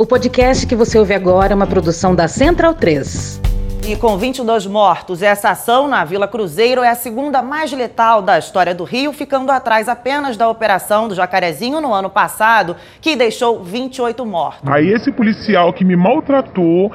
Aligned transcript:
O 0.00 0.06
podcast 0.06 0.64
que 0.64 0.76
você 0.76 0.96
ouve 0.96 1.12
agora 1.12 1.52
é 1.52 1.56
uma 1.56 1.66
produção 1.66 2.14
da 2.14 2.28
Central 2.28 2.72
3. 2.72 3.40
E 3.84 3.96
com 3.96 4.16
22 4.16 4.64
mortos, 4.64 5.22
essa 5.22 5.50
ação 5.50 5.88
na 5.88 6.04
Vila 6.04 6.28
Cruzeiro 6.28 6.84
é 6.84 6.88
a 6.88 6.94
segunda 6.94 7.42
mais 7.42 7.72
letal 7.72 8.22
da 8.22 8.38
história 8.38 8.72
do 8.72 8.84
Rio, 8.84 9.12
ficando 9.12 9.50
atrás 9.50 9.88
apenas 9.88 10.36
da 10.36 10.48
operação 10.48 11.08
do 11.08 11.16
Jacarezinho 11.16 11.80
no 11.80 11.92
ano 11.92 12.08
passado, 12.08 12.76
que 13.00 13.16
deixou 13.16 13.64
28 13.64 14.24
mortos. 14.24 14.70
Aí 14.70 14.86
esse 14.92 15.10
policial 15.10 15.72
que 15.72 15.84
me 15.84 15.96
maltratou 15.96 16.92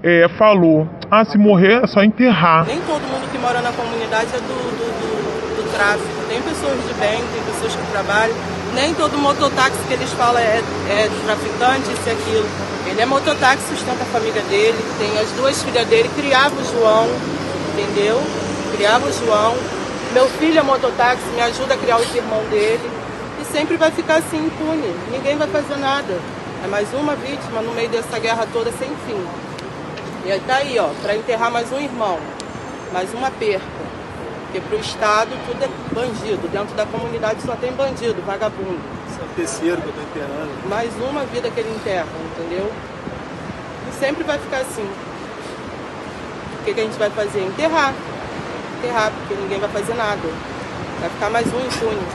é, 0.00 0.28
falou: 0.38 0.88
ah, 1.10 1.24
se 1.24 1.36
morrer 1.36 1.82
é 1.82 1.86
só 1.88 2.04
enterrar. 2.04 2.66
Nem 2.66 2.80
todo 2.82 3.02
mundo 3.02 3.28
que 3.32 3.38
mora 3.38 3.60
na 3.62 3.72
comunidade 3.72 4.28
é 4.32 4.38
do, 4.38 4.46
do, 4.46 5.56
do, 5.56 5.62
do 5.64 5.72
tráfico. 5.76 6.08
Tem 6.28 6.40
pessoas 6.40 6.76
de 6.86 6.94
bem, 7.00 7.18
tem 7.18 7.42
pessoas 7.52 7.74
que 7.74 7.90
trabalham. 7.90 8.53
Nem 8.74 8.92
todo 8.94 9.16
mototáxi 9.16 9.78
que 9.86 9.94
eles 9.94 10.10
falam 10.14 10.40
é, 10.40 10.58
é 10.90 11.10
traficante, 11.24 11.92
isso 11.92 12.08
e 12.08 12.10
aquilo. 12.10 12.48
Ele 12.86 13.00
é 13.00 13.06
mototáxi, 13.06 13.62
sustenta 13.68 14.02
a 14.02 14.06
família 14.06 14.42
dele, 14.42 14.78
tem 14.98 15.16
as 15.18 15.30
duas 15.30 15.62
filhas 15.62 15.86
dele, 15.86 16.10
criava 16.16 16.54
o 16.54 16.64
João, 16.64 17.08
entendeu? 17.72 18.20
Criava 18.76 19.06
o 19.08 19.12
João. 19.12 19.56
Meu 20.12 20.28
filho 20.28 20.58
é 20.58 20.62
mototáxi, 20.62 21.22
me 21.34 21.42
ajuda 21.42 21.74
a 21.74 21.76
criar 21.76 21.98
os 21.98 22.14
irmãos 22.14 22.48
dele. 22.50 22.90
E 23.40 23.44
sempre 23.52 23.76
vai 23.76 23.92
ficar 23.92 24.16
assim 24.16 24.44
impune. 24.44 24.92
Ninguém 25.10 25.36
vai 25.36 25.48
fazer 25.48 25.76
nada. 25.76 26.18
É 26.64 26.66
mais 26.66 26.92
uma 26.94 27.14
vítima 27.14 27.62
no 27.62 27.72
meio 27.74 27.88
dessa 27.88 28.18
guerra 28.18 28.46
toda 28.52 28.72
sem 28.72 28.88
fim. 29.06 29.24
E 30.26 30.32
aí 30.32 30.40
tá 30.40 30.56
aí, 30.56 30.78
ó, 30.78 30.88
para 31.00 31.14
enterrar 31.14 31.50
mais 31.50 31.70
um 31.70 31.78
irmão, 31.78 32.18
mais 32.92 33.12
uma 33.14 33.30
perca. 33.30 33.73
Porque 34.54 34.68
pro 34.68 34.78
Estado 34.78 35.30
tudo 35.48 35.64
é 35.64 35.68
bandido. 35.92 36.46
Dentro 36.46 36.76
da 36.76 36.86
comunidade 36.86 37.42
só 37.42 37.56
tem 37.56 37.72
bandido, 37.72 38.22
vagabundo. 38.24 38.78
Esse 39.10 39.20
é 39.20 39.24
o 39.24 39.28
terceiro 39.34 39.82
que 39.82 39.88
eu 39.88 39.92
tô 39.92 40.00
enterrando. 40.00 40.68
Mais 40.68 40.94
uma 40.94 41.24
vida 41.24 41.50
que 41.50 41.58
ele 41.58 41.70
enterra, 41.70 42.06
entendeu? 42.30 42.70
E 43.88 43.98
sempre 43.98 44.22
vai 44.22 44.38
ficar 44.38 44.58
assim. 44.58 44.88
O 46.60 46.64
que, 46.64 46.72
que 46.72 46.80
a 46.80 46.84
gente 46.84 46.96
vai 46.96 47.10
fazer? 47.10 47.40
Enterrar. 47.40 47.92
Enterrar, 48.78 49.10
porque 49.10 49.34
ninguém 49.34 49.58
vai 49.58 49.70
fazer 49.70 49.94
nada. 49.94 50.22
Vai 51.00 51.10
ficar 51.10 51.30
mais 51.30 51.46
um 51.52 51.58
impune. 51.58 52.06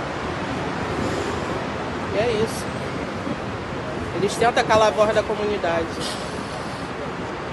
E 2.16 2.20
é 2.20 2.42
isso. 2.42 2.66
Eles 4.16 4.34
tentam 4.38 4.64
calar 4.64 4.88
a 4.88 4.92
voz 4.92 5.14
da 5.14 5.24
comunidade. 5.24 5.84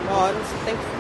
Uma 0.05 0.17
hora 0.17 0.35
você 0.35 0.65
tem 0.65 0.77
que 0.77 0.96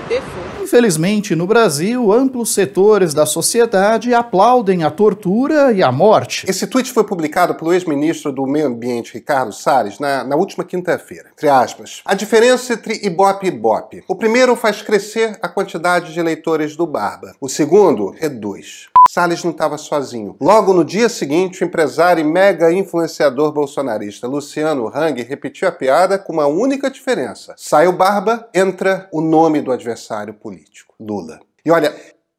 Infelizmente, 0.63 1.35
no 1.35 1.47
Brasil, 1.47 2.13
amplos 2.13 2.53
setores 2.53 3.15
da 3.15 3.25
sociedade 3.25 4.13
aplaudem 4.13 4.83
a 4.83 4.91
tortura 4.91 5.73
e 5.73 5.83
a 5.83 5.93
morte. 5.93 6.45
Esse 6.49 6.67
tweet 6.67 6.93
foi 6.93 7.05
publicado 7.05 7.55
pelo 7.55 7.73
ex-ministro 7.73 8.33
do 8.33 8.47
Meio 8.47 8.67
Ambiente, 8.67 9.15
Ricardo 9.15 9.53
Salles, 9.53 9.99
na, 9.99 10.25
na 10.25 10.37
última 10.37 10.65
quinta-feira. 10.65 11.31
Entre 11.33 11.49
aspas. 11.49 12.03
A 12.05 12.15
diferença 12.15 12.73
entre 12.73 13.05
Ibope 13.07 13.47
e 13.47 13.49
Ibope. 13.49 14.05
O 14.09 14.17
primeiro 14.17 14.57
faz 14.57 14.83
crescer 14.83 15.39
a 15.41 15.49
quantidade 15.49 16.13
de 16.13 16.19
eleitores 16.19 16.77
do 16.77 16.87
Barba. 16.87 17.35
O 17.41 17.49
segundo 17.49 18.11
reduz. 18.11 18.89
Salles 19.11 19.43
não 19.43 19.51
estava 19.51 19.79
sozinho. 19.79 20.37
Logo 20.41 20.73
no 20.73 20.85
dia 20.85 21.09
seguinte, 21.09 21.63
o 21.63 21.67
empresário 21.67 22.21
e 22.21 22.25
mega 22.25 22.73
influenciador 22.73 23.53
bolsonarista 23.53 24.27
Luciano 24.27 24.89
Hang 24.89 25.23
repetiu 25.23 25.67
a 25.69 25.73
piada 25.73 26.19
com 26.19 26.33
uma 26.33 26.47
única 26.47 26.91
diferença. 26.91 27.55
Sai 27.57 27.87
o 27.87 27.93
Barba, 27.93 28.49
entra 28.55 29.09
o 29.13 29.21
nome 29.21 29.61
do 29.61 29.73
adversário 29.73 30.35
político, 30.35 30.95
Lula. 31.01 31.41
E 31.65 31.71
olha, 31.71 31.95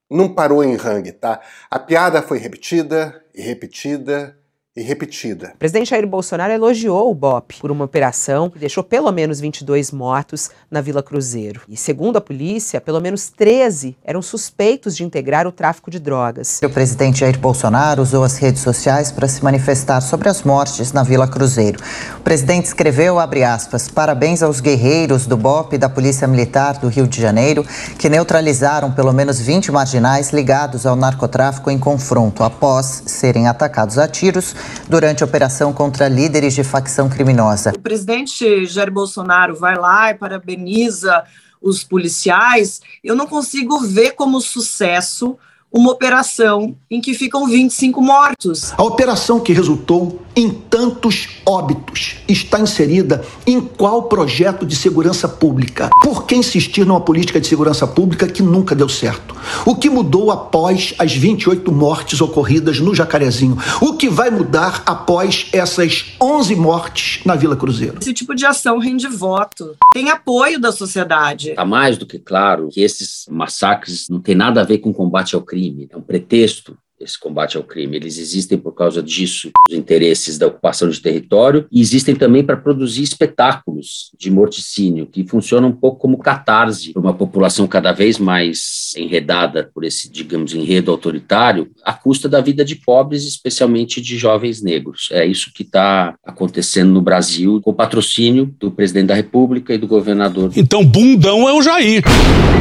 não 0.09 0.29
parou 0.29 0.63
em 0.63 0.75
Hang, 0.75 1.11
tá? 1.11 1.41
A 1.69 1.79
piada 1.79 2.21
foi 2.21 2.37
repetida 2.37 3.23
e 3.33 3.41
repetida 3.41 4.36
e 4.77 4.83
repetida. 4.83 5.53
O 5.55 5.57
presidente 5.57 5.89
Jair 5.89 6.05
Bolsonaro 6.05 6.53
elogiou 6.53 7.09
o 7.09 7.15
BOP 7.15 7.59
por 7.59 7.71
uma 7.71 7.85
operação 7.85 8.47
que 8.47 8.59
deixou 8.59 8.83
pelo 8.83 9.11
menos 9.11 9.39
22 9.39 9.91
mortos 9.91 10.51
na 10.69 10.81
Vila 10.81 11.01
Cruzeiro. 11.01 11.61
E, 11.67 11.75
segundo 11.75 12.17
a 12.17 12.21
polícia, 12.21 12.79
pelo 12.79 13.01
menos 13.01 13.29
13 13.29 13.97
eram 14.05 14.21
suspeitos 14.21 14.95
de 14.95 15.03
integrar 15.03 15.47
o 15.47 15.51
tráfico 15.51 15.89
de 15.89 15.99
drogas. 15.99 16.61
O 16.63 16.69
presidente 16.69 17.21
Jair 17.21 17.39
Bolsonaro 17.39 18.03
usou 18.03 18.23
as 18.23 18.37
redes 18.37 18.61
sociais 18.61 19.11
para 19.11 19.27
se 19.27 19.43
manifestar 19.43 19.99
sobre 19.99 20.29
as 20.29 20.43
mortes 20.43 20.93
na 20.93 21.01
Vila 21.01 21.27
Cruzeiro. 21.27 21.79
O 22.19 22.21
presidente 22.21 22.65
escreveu, 22.65 23.17
abre 23.17 23.43
aspas, 23.43 23.87
parabéns 23.87 24.43
aos 24.43 24.59
guerreiros 24.59 25.25
do 25.25 25.35
BOP 25.35 25.73
e 25.73 25.77
da 25.79 25.89
Polícia 25.89 26.27
Militar 26.27 26.77
do 26.77 26.87
Rio 26.87 27.07
de 27.07 27.19
Janeiro, 27.19 27.65
que 27.97 28.09
neutralizaram 28.09 28.91
pelo 28.91 29.11
menos 29.11 29.39
20 29.39 29.71
marginais 29.71 30.29
ligados 30.29 30.85
ao 30.85 30.95
narcotráfico 30.95 31.71
em 31.71 31.79
confronto 31.79 32.43
após 32.43 33.03
serem 33.07 33.47
atacados 33.47 33.97
a 33.97 34.07
tiros 34.07 34.53
durante 34.87 35.23
a 35.23 35.25
operação 35.25 35.73
contra 35.73 36.07
líderes 36.07 36.53
de 36.53 36.63
facção 36.63 37.09
criminosa. 37.09 37.73
O 37.75 37.79
presidente 37.79 38.65
Jair 38.65 38.91
Bolsonaro 38.91 39.55
vai 39.55 39.77
lá 39.77 40.11
e 40.11 40.15
parabeniza 40.15 41.23
os 41.61 41.83
policiais. 41.83 42.81
Eu 43.03 43.15
não 43.15 43.27
consigo 43.27 43.79
ver 43.79 44.11
como 44.11 44.39
sucesso 44.41 45.37
uma 45.71 45.91
operação 45.91 46.75
em 46.89 47.01
que 47.01 47.13
ficam 47.13 47.45
25 47.47 48.01
mortos. 48.01 48.73
A 48.77 48.83
operação 48.83 49.39
que 49.39 49.53
resultou 49.53 50.21
em 50.37 50.49
tantos 50.49 51.41
óbitos 51.45 52.17
está 52.29 52.61
inserida 52.61 53.25
em 53.45 53.59
qual 53.59 54.03
projeto 54.03 54.65
de 54.65 54.75
segurança 54.75 55.27
pública? 55.27 55.89
Por 56.01 56.25
que 56.25 56.35
insistir 56.35 56.85
numa 56.85 57.01
política 57.01 57.41
de 57.41 57.47
segurança 57.47 57.85
pública 57.85 58.27
que 58.27 58.41
nunca 58.41 58.73
deu 58.73 58.87
certo? 58.87 59.35
O 59.65 59.75
que 59.75 59.89
mudou 59.89 60.31
após 60.31 60.93
as 60.97 61.13
28 61.13 61.69
mortes 61.71 62.21
ocorridas 62.21 62.79
no 62.79 62.95
Jacarezinho? 62.95 63.57
O 63.81 63.97
que 63.97 64.07
vai 64.07 64.29
mudar 64.29 64.83
após 64.85 65.49
essas 65.51 66.05
11 66.21 66.55
mortes 66.55 67.25
na 67.25 67.35
Vila 67.35 67.57
Cruzeiro? 67.57 67.97
Esse 67.99 68.13
tipo 68.13 68.33
de 68.33 68.45
ação 68.45 68.77
rende 68.77 69.07
voto, 69.07 69.75
tem 69.93 70.09
apoio 70.09 70.59
da 70.59 70.71
sociedade. 70.71 71.49
Está 71.49 71.65
mais 71.65 71.97
do 71.97 72.05
que 72.05 72.19
claro 72.19 72.69
que 72.71 72.81
esses 72.81 73.25
massacres 73.29 74.07
não 74.09 74.21
têm 74.21 74.35
nada 74.35 74.61
a 74.61 74.63
ver 74.63 74.77
com 74.77 74.93
combate 74.93 75.35
ao 75.35 75.41
crime 75.41 75.57
crime, 75.57 75.87
é 75.91 75.97
um 75.97 76.01
pretexto 76.01 76.77
esse 76.99 77.19
combate 77.19 77.57
ao 77.57 77.63
crime. 77.63 77.97
Eles 77.97 78.17
existem 78.17 78.57
por 78.57 78.73
causa 78.73 79.01
disso, 79.01 79.51
os 79.69 79.75
interesses 79.75 80.37
da 80.37 80.47
ocupação 80.47 80.89
de 80.89 80.99
território, 80.99 81.67
e 81.71 81.81
existem 81.81 82.15
também 82.15 82.43
para 82.43 82.57
produzir 82.57 83.03
espetáculos 83.03 84.11
de 84.17 84.31
morticínio, 84.31 85.05
que 85.05 85.27
funcionam 85.27 85.69
um 85.69 85.75
pouco 85.75 85.99
como 85.99 86.17
catarse 86.17 86.93
para 86.93 87.01
uma 87.01 87.13
população 87.13 87.67
cada 87.67 87.91
vez 87.91 88.17
mais 88.17 88.93
enredada 88.97 89.69
por 89.73 89.83
esse, 89.83 90.11
digamos, 90.11 90.53
enredo 90.53 90.91
autoritário, 90.91 91.69
à 91.83 91.93
custa 91.93 92.27
da 92.27 92.41
vida 92.41 92.63
de 92.63 92.75
pobres, 92.75 93.23
especialmente 93.23 94.01
de 94.01 94.17
jovens 94.17 94.61
negros. 94.61 95.09
É 95.11 95.25
isso 95.25 95.51
que 95.53 95.63
está 95.63 96.15
acontecendo 96.23 96.91
no 96.91 97.01
Brasil, 97.01 97.61
com 97.61 97.71
o 97.71 97.75
patrocínio 97.75 98.53
do 98.59 98.71
presidente 98.71 99.07
da 99.07 99.15
República 99.15 99.73
e 99.73 99.77
do 99.77 99.87
governador. 99.87 100.51
Então, 100.55 100.83
bundão 100.85 101.47
é 101.47 101.53
o 101.53 101.61
Jair. 101.61 102.03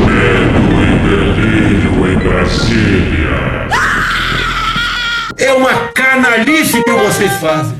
Medo 0.06 0.66
e 0.82 0.96
delírio 1.08 2.12
em 2.12 2.18
Brasília. 2.18 3.25
Uma 5.56 5.72
canalice 5.94 6.82
que 6.84 6.92
vocês 6.92 7.32
fazem. 7.40 7.74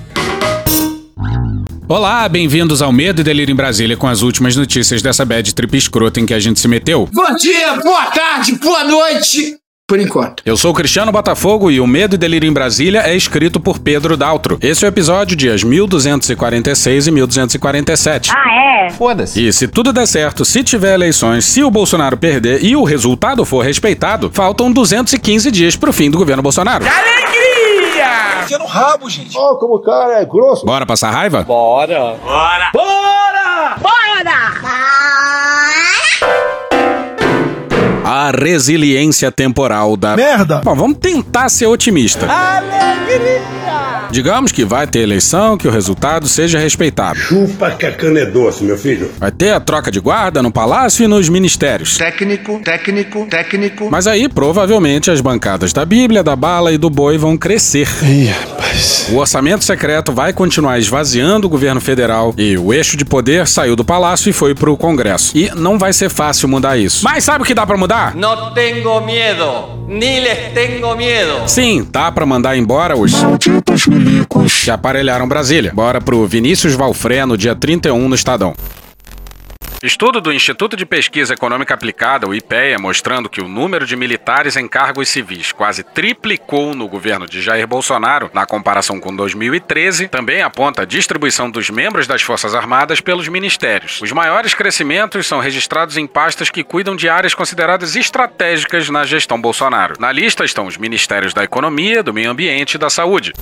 Olá, 1.86 2.26
bem-vindos 2.26 2.80
ao 2.80 2.90
Medo 2.90 3.20
e 3.20 3.24
Delírio 3.24 3.52
em 3.52 3.56
Brasília 3.56 3.98
com 3.98 4.08
as 4.08 4.22
últimas 4.22 4.56
notícias 4.56 5.02
dessa 5.02 5.26
bad 5.26 5.54
trip 5.54 5.76
escrota 5.76 6.18
em 6.18 6.24
que 6.24 6.32
a 6.32 6.40
gente 6.40 6.58
se 6.58 6.66
meteu. 6.66 7.06
Bom 7.12 7.34
dia, 7.36 7.74
boa 7.82 8.06
tarde, 8.06 8.54
boa 8.54 8.82
noite. 8.84 9.56
Por 9.86 10.00
enquanto. 10.00 10.42
Eu 10.46 10.56
sou 10.56 10.72
o 10.72 10.74
Cristiano 10.74 11.12
Botafogo 11.12 11.70
e 11.70 11.78
o 11.78 11.86
Medo 11.86 12.14
e 12.14 12.18
Delírio 12.18 12.48
em 12.48 12.52
Brasília 12.52 13.02
é 13.02 13.14
escrito 13.14 13.60
por 13.60 13.78
Pedro 13.78 14.16
Daltro. 14.16 14.58
Esse 14.62 14.84
é 14.84 14.88
o 14.88 14.90
episódio 14.90 15.36
dias 15.36 15.62
1246 15.62 17.06
e 17.06 17.10
1247. 17.10 18.32
Ah, 18.34 18.86
é? 18.86 18.90
Foda-se. 18.90 19.46
E 19.46 19.52
se 19.52 19.68
tudo 19.68 19.92
der 19.92 20.06
certo, 20.06 20.44
se 20.44 20.64
tiver 20.64 20.94
eleições, 20.94 21.44
se 21.44 21.62
o 21.62 21.70
Bolsonaro 21.70 22.16
perder 22.16 22.64
e 22.64 22.74
o 22.74 22.82
resultado 22.82 23.44
for 23.44 23.64
respeitado, 23.64 24.30
faltam 24.32 24.72
215 24.72 25.50
dias 25.52 25.76
pro 25.76 25.92
fim 25.92 26.10
do 26.10 26.18
governo 26.18 26.42
Bolsonaro. 26.42 26.84
Que 26.84 26.90
alegria! 26.90 27.45
Enfia 28.46 28.58
no 28.58 28.66
rabo, 28.66 29.10
gente. 29.10 29.36
Ó, 29.36 29.50
oh, 29.50 29.56
como 29.56 29.74
o 29.74 29.80
cara 29.80 30.20
é 30.20 30.24
grosso. 30.24 30.64
Bora 30.64 30.86
passar 30.86 31.10
raiva? 31.10 31.42
Bora. 31.42 32.14
Bora. 32.22 32.70
Bora! 32.72 33.76
Bora! 33.80 33.96
A 38.04 38.30
resiliência 38.30 39.32
temporal 39.32 39.96
da. 39.96 40.14
Merda! 40.14 40.60
Bom, 40.64 40.76
vamos 40.76 40.98
tentar 40.98 41.48
ser 41.48 41.66
otimista. 41.66 42.24
Alegria! 42.30 43.95
Digamos 44.10 44.52
que 44.52 44.64
vai 44.64 44.86
ter 44.86 45.00
eleição, 45.00 45.56
que 45.56 45.68
o 45.68 45.70
resultado 45.70 46.28
seja 46.28 46.58
respeitado. 46.58 47.18
Chupa 47.18 47.70
que 47.70 47.86
a 47.86 47.92
cana 47.92 48.20
é 48.20 48.26
doce, 48.26 48.64
meu 48.64 48.78
filho. 48.78 49.10
Vai 49.18 49.30
ter 49.30 49.50
a 49.50 49.60
troca 49.60 49.90
de 49.90 50.00
guarda 50.00 50.42
no 50.42 50.50
palácio 50.50 51.04
e 51.04 51.06
nos 51.06 51.28
ministérios. 51.28 51.96
Técnico, 51.96 52.60
técnico, 52.64 53.26
técnico. 53.26 53.88
Mas 53.90 54.06
aí, 54.06 54.28
provavelmente, 54.28 55.10
as 55.10 55.20
bancadas 55.20 55.72
da 55.72 55.84
Bíblia, 55.84 56.22
da 56.22 56.36
bala 56.36 56.72
e 56.72 56.78
do 56.78 56.90
boi 56.90 57.18
vão 57.18 57.36
crescer. 57.36 57.88
Ih, 58.02 58.26
rapaz. 58.26 59.06
O 59.10 59.16
orçamento 59.16 59.64
secreto 59.64 60.12
vai 60.12 60.32
continuar 60.32 60.78
esvaziando 60.78 61.46
o 61.46 61.50
governo 61.50 61.80
federal 61.80 62.34
e 62.36 62.58
o 62.58 62.72
eixo 62.72 62.96
de 62.96 63.04
poder 63.04 63.46
saiu 63.46 63.76
do 63.76 63.84
palácio 63.84 64.28
e 64.28 64.32
foi 64.32 64.54
pro 64.54 64.76
Congresso. 64.76 65.36
E 65.36 65.50
não 65.54 65.78
vai 65.78 65.92
ser 65.92 66.10
fácil 66.10 66.48
mudar 66.48 66.76
isso. 66.76 67.04
Mas 67.04 67.24
sabe 67.24 67.42
o 67.42 67.46
que 67.46 67.54
dá 67.54 67.64
para 67.66 67.76
mudar? 67.76 68.14
Não 68.14 68.52
tenho 68.52 69.00
medo, 69.00 69.86
nem 69.88 70.20
les 70.20 70.52
tenho 70.52 70.96
medo. 70.96 71.48
Sim, 71.48 71.86
dá 71.90 72.10
para 72.10 72.26
mandar 72.26 72.56
embora 72.56 72.96
os 72.96 73.12
milicos 73.96 74.64
que 74.64 74.70
aparelharam 74.70 75.26
Brasília. 75.28 75.72
Bora 75.74 76.00
pro 76.00 76.26
Vinícius 76.26 76.74
Valfré 76.74 77.24
no 77.24 77.36
dia 77.36 77.54
31 77.54 78.08
no 78.08 78.14
Estadão. 78.14 78.54
Estudo 79.82 80.22
do 80.22 80.32
Instituto 80.32 80.74
de 80.74 80.86
Pesquisa 80.86 81.34
Econômica 81.34 81.74
Aplicada, 81.74 82.26
o 82.26 82.34
IPEA, 82.34 82.78
mostrando 82.78 83.28
que 83.28 83.42
o 83.42 83.48
número 83.48 83.86
de 83.86 83.94
militares 83.94 84.56
em 84.56 84.66
cargos 84.66 85.08
civis 85.08 85.52
quase 85.52 85.82
triplicou 85.82 86.74
no 86.74 86.88
governo 86.88 87.26
de 87.26 87.42
Jair 87.42 87.66
Bolsonaro 87.66 88.30
na 88.32 88.46
comparação 88.46 88.98
com 88.98 89.14
2013, 89.14 90.08
também 90.08 90.40
aponta 90.40 90.82
a 90.82 90.86
distribuição 90.86 91.50
dos 91.50 91.68
membros 91.68 92.06
das 92.06 92.22
Forças 92.22 92.54
Armadas 92.54 93.02
pelos 93.02 93.28
ministérios. 93.28 94.00
Os 94.02 94.12
maiores 94.12 94.54
crescimentos 94.54 95.26
são 95.26 95.40
registrados 95.40 95.98
em 95.98 96.06
pastas 96.06 96.48
que 96.48 96.64
cuidam 96.64 96.96
de 96.96 97.10
áreas 97.10 97.34
consideradas 97.34 97.96
estratégicas 97.96 98.88
na 98.88 99.04
gestão 99.04 99.38
Bolsonaro. 99.38 99.96
Na 100.00 100.10
lista 100.10 100.42
estão 100.42 100.66
os 100.66 100.78
ministérios 100.78 101.34
da 101.34 101.44
Economia, 101.44 102.02
do 102.02 102.14
Meio 102.14 102.30
Ambiente 102.30 102.74
e 102.74 102.78
da 102.78 102.88
Saúde. 102.88 103.34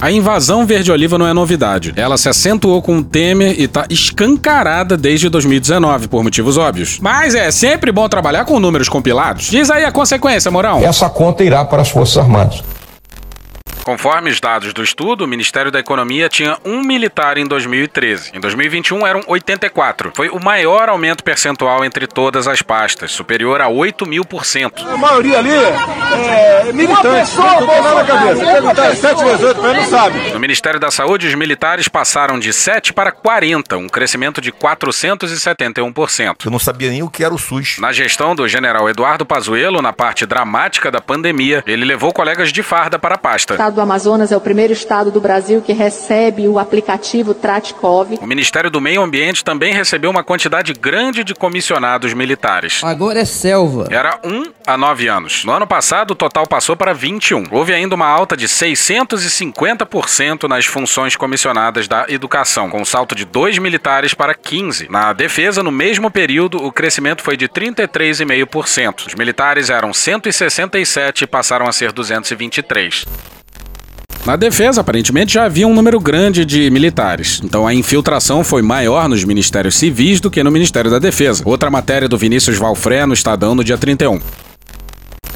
A 0.00 0.12
invasão 0.12 0.64
verde-oliva 0.64 1.18
não 1.18 1.26
é 1.26 1.34
novidade. 1.34 1.92
Ela 1.96 2.16
se 2.16 2.28
acentuou 2.28 2.80
com 2.80 2.98
o 2.98 3.02
Temer 3.02 3.60
e 3.60 3.66
tá 3.66 3.84
escancarada 3.90 4.96
desde 4.96 5.28
2019, 5.28 6.06
por 6.06 6.22
motivos 6.22 6.56
óbvios. 6.56 7.00
Mas 7.00 7.34
é 7.34 7.50
sempre 7.50 7.90
bom 7.90 8.08
trabalhar 8.08 8.44
com 8.44 8.60
números 8.60 8.88
compilados. 8.88 9.46
Diz 9.50 9.70
aí 9.70 9.84
a 9.84 9.90
consequência, 9.90 10.52
Mourão. 10.52 10.78
Essa 10.84 11.10
conta 11.10 11.42
irá 11.42 11.64
para 11.64 11.82
as 11.82 11.90
Forças 11.90 12.16
Armadas. 12.16 12.62
Conforme 13.88 14.28
os 14.28 14.38
dados 14.38 14.74
do 14.74 14.82
estudo, 14.82 15.24
o 15.24 15.26
Ministério 15.26 15.72
da 15.72 15.78
Economia 15.78 16.28
tinha 16.28 16.58
um 16.62 16.82
militar 16.82 17.38
em 17.38 17.46
2013. 17.46 18.32
Em 18.34 18.38
2021 18.38 19.06
eram 19.06 19.22
84. 19.26 20.12
Foi 20.14 20.28
o 20.28 20.38
maior 20.38 20.90
aumento 20.90 21.24
percentual 21.24 21.82
entre 21.82 22.06
todas 22.06 22.46
as 22.46 22.60
pastas, 22.60 23.12
superior 23.12 23.62
a 23.62 23.68
8 23.68 24.04
mil 24.04 24.26
por 24.26 24.44
cento. 24.44 24.86
A 24.86 24.94
maioria 24.98 25.38
ali 25.38 25.54
é 25.54 26.70
militante, 26.70 27.34
não 27.34 27.66
tem 27.66 27.82
nada 27.82 27.94
na 27.94 28.04
cabeça. 28.04 28.44
Perguntar 28.44 28.94
7 28.94 29.24
vezes 29.24 29.42
8 29.42 29.58
para 29.58 29.70
ele, 29.70 29.80
não 29.80 29.86
sabe. 29.86 30.32
No 30.34 30.38
Ministério 30.38 30.78
da 30.78 30.90
Saúde, 30.90 31.26
os 31.26 31.34
militares 31.34 31.88
passaram 31.88 32.38
de 32.38 32.52
7 32.52 32.92
para 32.92 33.10
40, 33.10 33.78
um 33.78 33.88
crescimento 33.88 34.38
de 34.38 34.52
471%. 34.52 36.44
Eu 36.44 36.50
não 36.50 36.58
sabia 36.58 36.90
nem 36.90 37.02
o 37.02 37.08
que 37.08 37.24
era 37.24 37.32
o 37.32 37.38
SUS. 37.38 37.78
Na 37.78 37.90
gestão 37.90 38.34
do 38.34 38.46
general 38.46 38.86
Eduardo 38.90 39.24
Pazuello, 39.24 39.80
na 39.80 39.94
parte 39.94 40.26
dramática 40.26 40.90
da 40.90 41.00
pandemia, 41.00 41.64
ele 41.66 41.86
levou 41.86 42.12
colegas 42.12 42.52
de 42.52 42.62
farda 42.62 42.98
para 42.98 43.14
a 43.14 43.18
pasta. 43.18 43.54
Estado 43.54 43.77
do 43.78 43.82
Amazonas 43.82 44.32
é 44.32 44.36
o 44.36 44.40
primeiro 44.40 44.72
estado 44.72 45.12
do 45.12 45.20
Brasil 45.20 45.62
que 45.62 45.72
recebe 45.72 46.48
o 46.48 46.58
aplicativo 46.58 47.32
Tratkov. 47.32 48.18
O 48.20 48.26
Ministério 48.26 48.68
do 48.68 48.80
Meio 48.80 49.00
Ambiente 49.00 49.44
também 49.44 49.72
recebeu 49.72 50.10
uma 50.10 50.24
quantidade 50.24 50.72
grande 50.72 51.22
de 51.22 51.32
comissionados 51.32 52.12
militares. 52.12 52.82
Agora 52.82 53.20
é 53.20 53.24
selva. 53.24 53.86
Era 53.88 54.18
1 54.24 54.46
a 54.66 54.76
9 54.76 55.06
anos. 55.06 55.44
No 55.44 55.52
ano 55.52 55.64
passado, 55.64 56.10
o 56.10 56.16
total 56.16 56.44
passou 56.44 56.76
para 56.76 56.92
21. 56.92 57.44
Houve 57.52 57.72
ainda 57.72 57.94
uma 57.94 58.08
alta 58.08 58.36
de 58.36 58.48
650% 58.48 60.48
nas 60.48 60.66
funções 60.66 61.14
comissionadas 61.14 61.86
da 61.86 62.06
educação, 62.08 62.68
com 62.68 62.80
um 62.80 62.84
salto 62.84 63.14
de 63.14 63.24
2 63.24 63.58
militares 63.58 64.12
para 64.12 64.34
15. 64.34 64.90
Na 64.90 65.12
defesa, 65.12 65.62
no 65.62 65.70
mesmo 65.70 66.10
período, 66.10 66.64
o 66.64 66.72
crescimento 66.72 67.22
foi 67.22 67.36
de 67.36 67.48
33,5%. 67.48 69.06
Os 69.06 69.14
militares 69.14 69.70
eram 69.70 69.94
167 69.94 71.22
e 71.22 71.26
passaram 71.28 71.68
a 71.68 71.72
ser 71.72 71.92
223. 71.92 73.37
Na 74.28 74.36
defesa, 74.36 74.82
aparentemente, 74.82 75.32
já 75.32 75.46
havia 75.46 75.66
um 75.66 75.72
número 75.72 75.98
grande 75.98 76.44
de 76.44 76.70
militares. 76.70 77.40
Então 77.42 77.66
a 77.66 77.72
infiltração 77.72 78.44
foi 78.44 78.60
maior 78.60 79.08
nos 79.08 79.24
ministérios 79.24 79.74
civis 79.74 80.20
do 80.20 80.30
que 80.30 80.42
no 80.42 80.50
Ministério 80.50 80.90
da 80.90 80.98
Defesa. 80.98 81.42
Outra 81.46 81.70
matéria 81.70 82.06
do 82.06 82.18
Vinícius 82.18 82.58
Valfré 82.58 83.06
no 83.06 83.14
Estadão 83.14 83.54
no 83.54 83.64
dia 83.64 83.78
31. 83.78 84.20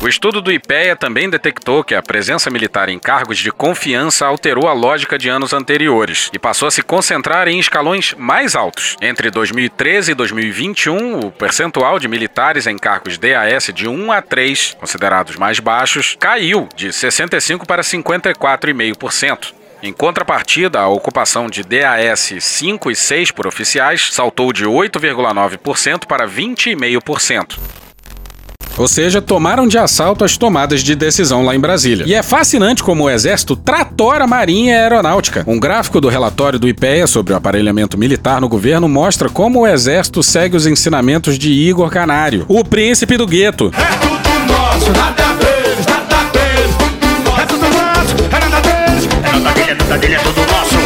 O 0.03 0.09
estudo 0.09 0.43
do 0.43 0.51
IPEA 0.51 0.97
também 0.97 1.31
detectou 1.31 1.85
que 1.85 1.95
a 1.95 2.03
presença 2.03 2.51
militar 2.51 2.89
em 2.89 2.99
cargos 2.99 3.39
de 3.39 3.53
confiança 3.53 4.27
alterou 4.27 4.67
a 4.67 4.73
lógica 4.73 5.17
de 5.17 5.29
anos 5.29 5.53
anteriores 5.53 6.29
e 6.33 6.41
passou 6.41 6.67
a 6.67 6.73
se 6.73 6.83
concentrar 6.83 7.47
em 7.47 7.61
escalões 7.61 8.13
mais 8.19 8.57
altos. 8.57 8.97
Entre 9.01 9.31
2013 9.31 10.11
e 10.11 10.15
2021, 10.17 11.21
o 11.21 11.31
percentual 11.31 12.01
de 12.01 12.09
militares 12.09 12.67
em 12.67 12.77
cargos 12.77 13.17
DAS 13.17 13.71
de 13.73 13.87
1 13.87 14.11
a 14.11 14.21
3, 14.21 14.77
considerados 14.81 15.37
mais 15.37 15.61
baixos, 15.61 16.17
caiu 16.19 16.69
de 16.75 16.93
65 16.93 17.65
para 17.65 17.83
54,5%. 17.83 19.55
Em 19.85 19.93
contrapartida, 19.93 20.81
a 20.81 20.89
ocupação 20.89 21.47
de 21.47 21.63
DAS 21.63 22.35
5 22.41 22.91
e 22.91 22.97
6 22.97 23.31
por 23.31 23.47
oficiais 23.47 24.13
saltou 24.13 24.53
de 24.53 24.65
8,9% 24.65 26.07
para 26.07 26.27
20,5%. 26.27 27.82
Ou 28.79 28.89
seja, 28.89 29.21
tomaram 29.21 29.67
de 29.67 29.79
assalto 29.79 30.25
as 30.25 30.37
tomadas 30.37 30.83
de 30.83 30.95
decisão 30.95 31.45
lá 31.45 31.55
em 31.55 31.61
Brasília. 31.61 32.05
E 32.07 32.15
é 32.15 32.23
fascinante 32.23 32.83
como 32.83 33.05
o 33.05 33.11
Exército 33.11 33.57
tratora 33.57 34.25
a 34.25 34.27
Marinha 34.27 34.75
e 34.75 34.77
a 34.77 34.83
Aeronáutica. 34.83 35.45
Um 35.47 35.59
gráfico 35.59 36.01
do 36.01 36.09
relatório 36.09 36.59
do 36.59 36.69
IPEA 36.69 37.07
sobre 37.07 37.33
o 37.33 37.37
aparelhamento 37.37 37.99
militar 37.99 38.41
no 38.41 38.49
governo 38.49 38.89
mostra 38.89 39.29
como 39.29 39.61
o 39.61 39.67
Exército 39.67 40.23
segue 40.23 40.57
os 40.57 40.67
ensinamentos 40.67 41.39
de 41.39 41.51
Igor 41.53 41.91
Canário, 41.91 42.45
o 42.49 42.65
príncipe 42.65 43.17
do 43.17 43.27
gueto. 43.27 43.73
É 43.77 43.99
tudo 43.99 44.53
nosso, 44.53 44.93
nada 44.93 45.42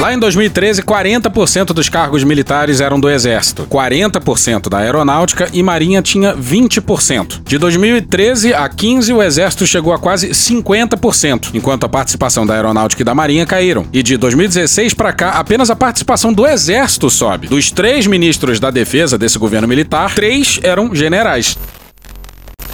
Lá 0.00 0.12
em 0.12 0.18
2013, 0.18 0.82
40% 0.82 1.66
dos 1.72 1.88
cargos 1.88 2.22
militares 2.22 2.80
eram 2.80 3.00
do 3.00 3.08
Exército, 3.08 3.66
40% 3.70 4.68
da 4.68 4.78
Aeronáutica 4.78 5.48
e 5.52 5.62
Marinha 5.62 6.02
tinha 6.02 6.34
20%. 6.34 7.40
De 7.44 7.58
2013 7.58 8.54
a 8.54 8.68
15, 8.68 9.12
o 9.12 9.22
Exército 9.22 9.66
chegou 9.66 9.92
a 9.92 9.98
quase 9.98 10.28
50%, 10.28 11.50
enquanto 11.54 11.84
a 11.84 11.88
participação 11.88 12.46
da 12.46 12.54
Aeronáutica 12.54 13.02
e 13.02 13.04
da 13.04 13.14
Marinha 13.14 13.46
caíram. 13.46 13.86
E 13.92 14.02
de 14.02 14.16
2016 14.16 14.94
para 14.94 15.12
cá, 15.12 15.30
apenas 15.30 15.70
a 15.70 15.76
participação 15.76 16.32
do 16.32 16.46
Exército 16.46 17.10
sobe. 17.10 17.48
Dos 17.48 17.70
três 17.70 18.06
ministros 18.06 18.60
da 18.60 18.70
Defesa 18.70 19.18
desse 19.18 19.38
governo 19.38 19.66
militar, 19.66 20.14
três 20.14 20.60
eram 20.62 20.94
generais. 20.94 21.56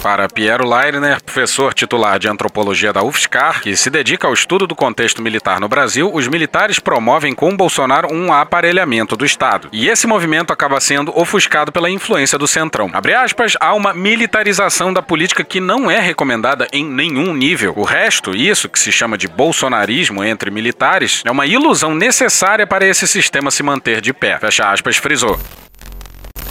Para 0.03 0.27
Piero 0.27 0.69
Leirner, 0.69 1.23
professor 1.23 1.73
titular 1.73 2.19
de 2.19 2.27
antropologia 2.27 2.91
da 2.91 3.01
UFSCar, 3.01 3.61
que 3.61 3.73
se 3.77 3.89
dedica 3.89 4.27
ao 4.27 4.33
estudo 4.33 4.67
do 4.67 4.75
contexto 4.75 5.21
militar 5.21 5.61
no 5.61 5.69
Brasil, 5.69 6.11
os 6.13 6.27
militares 6.27 6.77
promovem 6.77 7.33
com 7.33 7.55
Bolsonaro 7.55 8.13
um 8.13 8.33
aparelhamento 8.33 9.15
do 9.15 9.25
Estado. 9.25 9.69
E 9.71 9.87
esse 9.87 10.05
movimento 10.05 10.51
acaba 10.51 10.81
sendo 10.81 11.17
ofuscado 11.17 11.71
pela 11.71 11.89
influência 11.89 12.37
do 12.37 12.49
Centrão. 12.49 12.89
Abre 12.91 13.13
aspas, 13.13 13.53
há 13.61 13.73
uma 13.73 13.93
militarização 13.93 14.91
da 14.91 15.01
política 15.01 15.41
que 15.41 15.61
não 15.61 15.89
é 15.89 16.01
recomendada 16.01 16.67
em 16.73 16.83
nenhum 16.83 17.33
nível. 17.33 17.71
O 17.77 17.83
resto, 17.83 18.35
isso 18.35 18.67
que 18.67 18.79
se 18.79 18.91
chama 18.91 19.17
de 19.17 19.29
bolsonarismo 19.29 20.21
entre 20.21 20.51
militares, 20.51 21.21
é 21.23 21.31
uma 21.31 21.45
ilusão 21.45 21.95
necessária 21.95 22.67
para 22.67 22.85
esse 22.85 23.07
sistema 23.07 23.49
se 23.49 23.63
manter 23.63 24.01
de 24.01 24.11
pé. 24.11 24.37
Fecha 24.37 24.69
aspas, 24.69 24.97
frisou. 24.97 25.39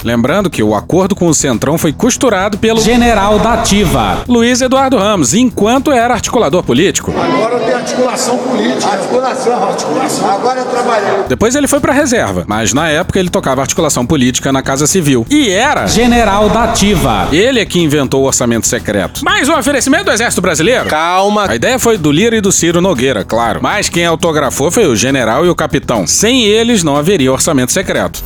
Lembrando 0.04 0.50
que 0.50 0.62
o 0.62 0.74
acordo 0.74 1.14
com 1.14 1.28
o 1.28 1.34
Centrão 1.34 1.78
foi 1.78 1.92
costurado 1.92 2.58
pelo 2.58 2.80
general 2.80 3.38
da 3.38 3.54
Ativa, 3.54 4.24
Luiz 4.28 4.60
Eduardo 4.60 4.96
Ramos, 4.98 5.32
enquanto 5.32 5.92
era 5.92 6.14
articulador 6.14 6.62
político. 6.62 7.12
Agora 7.16 7.60
tem 7.60 7.74
articulação 7.74 8.38
política. 8.38 8.92
Articulação, 8.92 9.68
articulação. 9.68 10.30
Agora 10.30 10.60
é 10.60 10.64
trabalhar. 10.64 11.24
Depois 11.28 11.54
ele 11.54 11.68
foi 11.68 11.78
pra 11.78 11.92
reserva, 11.92 12.44
mas 12.46 12.72
na 12.72 12.88
época 12.88 13.18
ele 13.18 13.30
tocava 13.30 13.60
articulação 13.60 14.04
política 14.04 14.52
na 14.52 14.62
Casa 14.62 14.86
Civil. 14.86 15.24
E 15.30 15.50
era 15.50 15.86
general 15.86 16.48
da 16.48 16.64
Ativa. 16.64 17.28
Ele 17.32 17.60
é 17.60 17.64
que 17.64 17.80
inventou 17.80 18.22
o 18.22 18.26
orçamento 18.26 18.66
secreto. 18.66 19.24
Mais 19.24 19.48
um 19.48 19.56
oferecimento 19.56 20.06
do 20.06 20.10
Exército 20.10 20.42
Brasileiro? 20.42 20.86
Calma. 20.86 21.48
A 21.48 21.54
ideia 21.54 21.78
foi 21.78 21.96
do 21.96 22.10
Lira 22.10 22.36
e 22.36 22.40
do 22.40 22.50
Ciro 22.50 22.80
Nogueira, 22.80 23.24
claro. 23.24 23.60
Mas 23.62 23.88
quem 23.88 24.04
autografou 24.04 24.70
foi 24.70 24.86
o 24.86 24.96
general 24.96 25.46
e 25.46 25.48
o 25.48 25.54
capitão. 25.54 26.06
Sem 26.06 26.44
eles 26.44 26.82
não 26.82 26.96
haveria 26.96 27.32
orçamento 27.32 27.72
secreto. 27.72 28.22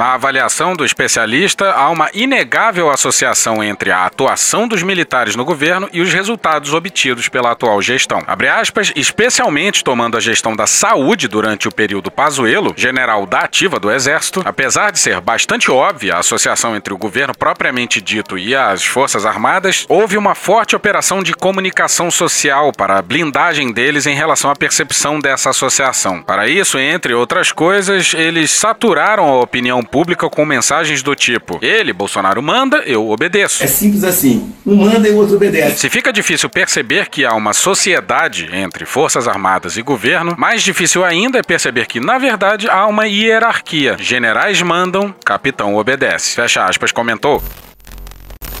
Na 0.00 0.14
avaliação 0.14 0.74
do 0.74 0.82
especialista, 0.82 1.72
há 1.72 1.90
uma 1.90 2.08
inegável 2.14 2.88
associação 2.88 3.62
entre 3.62 3.90
a 3.90 4.06
atuação 4.06 4.66
dos 4.66 4.82
militares 4.82 5.36
no 5.36 5.44
governo 5.44 5.90
e 5.92 6.00
os 6.00 6.10
resultados 6.10 6.72
obtidos 6.72 7.28
pela 7.28 7.50
atual 7.50 7.82
gestão. 7.82 8.22
Abre 8.26 8.48
aspas, 8.48 8.90
especialmente 8.96 9.84
tomando 9.84 10.16
a 10.16 10.20
gestão 10.20 10.56
da 10.56 10.66
saúde 10.66 11.28
durante 11.28 11.68
o 11.68 11.70
período 11.70 12.10
Pazuello, 12.10 12.72
general 12.74 13.26
da 13.26 13.40
ativa 13.40 13.78
do 13.78 13.90
Exército, 13.90 14.40
apesar 14.42 14.90
de 14.90 14.98
ser 14.98 15.20
bastante 15.20 15.70
óbvia 15.70 16.14
a 16.14 16.20
associação 16.20 16.74
entre 16.74 16.94
o 16.94 16.98
governo 16.98 17.36
propriamente 17.36 18.00
dito 18.00 18.38
e 18.38 18.56
as 18.56 18.82
Forças 18.82 19.26
Armadas, 19.26 19.84
houve 19.86 20.16
uma 20.16 20.34
forte 20.34 20.74
operação 20.74 21.22
de 21.22 21.34
comunicação 21.34 22.10
social 22.10 22.72
para 22.72 22.96
a 22.96 23.02
blindagem 23.02 23.70
deles 23.70 24.06
em 24.06 24.14
relação 24.14 24.50
à 24.50 24.56
percepção 24.56 25.20
dessa 25.20 25.50
associação. 25.50 26.22
Para 26.22 26.48
isso, 26.48 26.78
entre 26.78 27.12
outras 27.12 27.52
coisas, 27.52 28.14
eles 28.14 28.50
saturaram 28.50 29.28
a 29.28 29.40
opinião 29.40 29.84
pública 29.90 30.28
com 30.28 30.44
mensagens 30.44 31.02
do 31.02 31.14
tipo: 31.14 31.58
ele, 31.62 31.92
Bolsonaro, 31.92 32.42
manda, 32.42 32.78
eu 32.86 33.08
obedeço. 33.10 33.62
É 33.62 33.66
simples 33.66 34.04
assim. 34.04 34.52
Um 34.66 34.76
manda 34.76 35.08
e 35.08 35.10
o 35.10 35.16
outro 35.16 35.36
obedece. 35.36 35.78
Se 35.78 35.90
fica 35.90 36.12
difícil 36.12 36.48
perceber 36.48 37.08
que 37.08 37.24
há 37.24 37.34
uma 37.34 37.52
sociedade 37.52 38.48
entre 38.52 38.84
Forças 38.84 39.26
Armadas 39.26 39.76
e 39.76 39.82
governo, 39.82 40.34
mais 40.38 40.62
difícil 40.62 41.04
ainda 41.04 41.38
é 41.38 41.42
perceber 41.42 41.86
que, 41.86 42.00
na 42.00 42.18
verdade, 42.18 42.68
há 42.68 42.86
uma 42.86 43.06
hierarquia. 43.06 43.96
Generais 43.98 44.62
mandam, 44.62 45.14
capitão 45.24 45.74
obedece. 45.74 46.34
Fecha 46.34 46.64
aspas, 46.64 46.92
comentou. 46.92 47.42